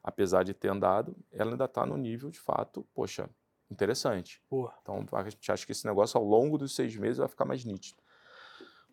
apesar 0.04 0.44
de 0.44 0.54
ter 0.54 0.70
andado, 0.70 1.16
ela 1.32 1.52
ainda 1.52 1.66
está 1.66 1.86
no 1.86 1.98
nível 1.98 2.30
de 2.30 2.40
fato, 2.40 2.86
poxa, 2.94 3.30
interessante. 3.70 4.42
Boa. 4.50 4.74
Então 4.82 5.06
a 5.12 5.30
gente 5.30 5.52
acha 5.52 5.66
que 5.66 5.72
esse 5.72 5.86
negócio 5.86 6.18
ao 6.18 6.24
longo 6.24 6.58
dos 6.58 6.76
seis 6.76 6.96
meses 6.96 7.18
vai 7.18 7.28
ficar 7.28 7.46
mais 7.46 7.66
nítido. 7.66 8.02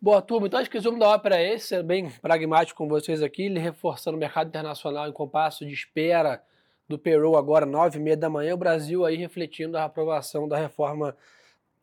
Boa, 0.01 0.21
turma. 0.21 0.47
Então 0.47 0.59
acho 0.59 0.69
que 0.69 0.77
o 0.77 0.79
resumo 0.79 0.99
da 0.99 1.07
ópera 1.07 1.37
é 1.37 1.53
esse, 1.53 1.75
é 1.75 1.83
bem 1.83 2.09
pragmático 2.09 2.77
com 2.77 2.89
vocês 2.89 3.21
aqui, 3.21 3.43
ele 3.43 3.59
reforçando 3.59 4.17
o 4.17 4.19
mercado 4.19 4.47
internacional 4.47 5.07
em 5.07 5.13
compasso 5.13 5.65
de 5.65 5.73
espera 5.73 6.43
do 6.89 6.99
Peru 6.99 7.37
agora, 7.37 7.65
nove 7.65 7.97
e 7.97 8.01
meia 8.01 8.17
da 8.17 8.29
manhã, 8.29 8.53
o 8.53 8.57
Brasil 8.57 9.05
aí 9.05 9.15
refletindo 9.15 9.77
a 9.77 9.85
aprovação 9.85 10.47
da 10.47 10.57
reforma 10.57 11.15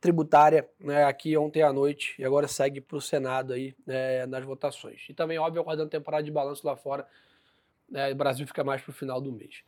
tributária 0.01 0.67
né, 0.81 1.05
aqui 1.05 1.37
ontem 1.37 1.63
à 1.63 1.73
noite 1.73 2.15
e 2.19 2.25
agora 2.25 2.49
segue 2.49 2.81
para 2.81 2.97
o 2.97 3.01
Senado 3.01 3.53
aí 3.53 3.75
né, 3.87 4.25
nas 4.27 4.43
votações. 4.45 5.03
E 5.09 5.15
também, 5.15 5.39
óbvio, 5.39 5.61
aguardando 5.61 5.91
temporada 5.91 6.23
de 6.23 6.31
balanço 6.31 6.67
lá 6.67 6.75
fora, 6.75 7.07
né, 7.89 8.11
o 8.11 8.15
Brasil 8.15 8.47
fica 8.47 8.65
mais 8.65 8.81
para 8.81 8.91
o 8.91 8.95
final 8.95 9.21
do 9.21 9.31
mês. 9.31 9.63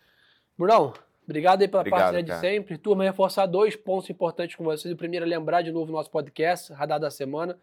Brunão, 0.56 0.94
obrigado 1.24 1.60
aí 1.60 1.68
pela 1.68 1.82
obrigado, 1.82 2.00
parceria 2.00 2.22
de 2.22 2.40
sempre. 2.40 2.78
Turma, 2.78 3.04
reforçar 3.04 3.44
dois 3.44 3.76
pontos 3.76 4.08
importantes 4.08 4.56
com 4.56 4.64
vocês. 4.64 4.92
O 4.92 4.96
primeiro 4.96 5.26
é 5.26 5.28
lembrar 5.28 5.60
de 5.60 5.70
novo 5.70 5.92
o 5.92 5.94
nosso 5.94 6.10
podcast, 6.10 6.72
Radar 6.72 6.98
da 6.98 7.10
Semana. 7.10 7.58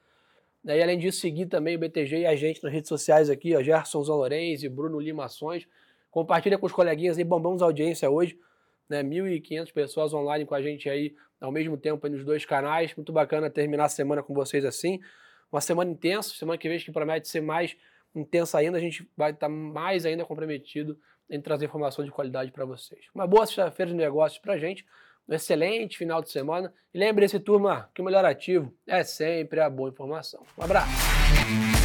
Né, 0.64 0.78
e 0.78 0.84
além 0.84 1.00
disso, 1.00 1.20
seguir 1.20 1.48
também 1.48 1.76
o 1.76 1.80
BTG 1.80 2.20
e 2.20 2.26
a 2.28 2.36
gente 2.36 2.64
nas 2.64 2.72
redes 2.72 2.90
sociais 2.90 3.32
aqui, 3.32 3.56
ó, 3.56 3.64
Gerson 3.64 4.04
e 4.38 4.70
Bruno 4.70 5.00
Limações. 5.00 5.68
Compartilha 6.12 6.58
com 6.58 6.68
os 6.68 6.72
coleguinhas 6.72 7.18
aí, 7.18 7.24
bombamos 7.24 7.64
a 7.64 7.66
audiência 7.66 8.10
hoje 8.10 8.38
né, 8.90 9.04
1.500 9.04 9.72
pessoas 9.72 10.14
online 10.14 10.46
com 10.46 10.56
a 10.56 10.62
gente 10.62 10.90
aí 10.90 11.16
ao 11.40 11.52
mesmo 11.52 11.78
tempo 11.78 12.08
nos 12.10 12.26
dois 12.26 12.46
canais. 12.46 12.94
Muito 12.96 13.14
bacana 13.14 13.50
terminar 13.50 13.86
a 13.86 13.90
semana 13.90 14.24
com 14.24 14.34
vocês 14.34 14.66
assim. 14.66 15.00
Uma 15.52 15.62
semana 15.62 15.92
intensa, 15.92 16.30
semana 16.36 16.58
que 16.58 16.68
vem 16.68 16.80
que 16.80 16.92
promete 16.92 17.28
ser 17.28 17.42
mais 17.42 17.76
intensa 18.16 18.58
ainda. 18.58 18.78
A 18.78 18.82
gente 18.82 19.10
vai 19.16 19.32
estar 19.32 19.50
mais 19.50 20.06
ainda 20.06 20.26
comprometido 20.26 21.00
em 21.30 21.40
trazer 21.40 21.66
informação 21.66 22.04
de 22.04 22.12
qualidade 22.12 22.52
para 22.52 22.66
vocês. 22.66 23.06
Uma 23.14 23.28
boa 23.28 23.46
sexta-feira 23.46 23.92
de 23.92 23.98
negócios 23.98 24.40
para 24.40 24.54
a 24.54 24.58
gente. 24.58 24.86
Um 25.28 25.34
excelente 25.34 25.98
final 25.98 26.22
de 26.22 26.32
semana. 26.32 26.74
E 26.92 26.98
lembre-se, 26.98 27.40
turma, 27.40 27.90
que 27.94 28.02
o 28.02 28.06
melhor 28.06 28.26
ativo 28.26 28.74
é 28.88 29.04
sempre 29.04 29.60
a 29.60 29.70
boa 29.70 29.90
informação. 29.90 30.44
Um 30.58 30.64
abraço. 30.64 31.79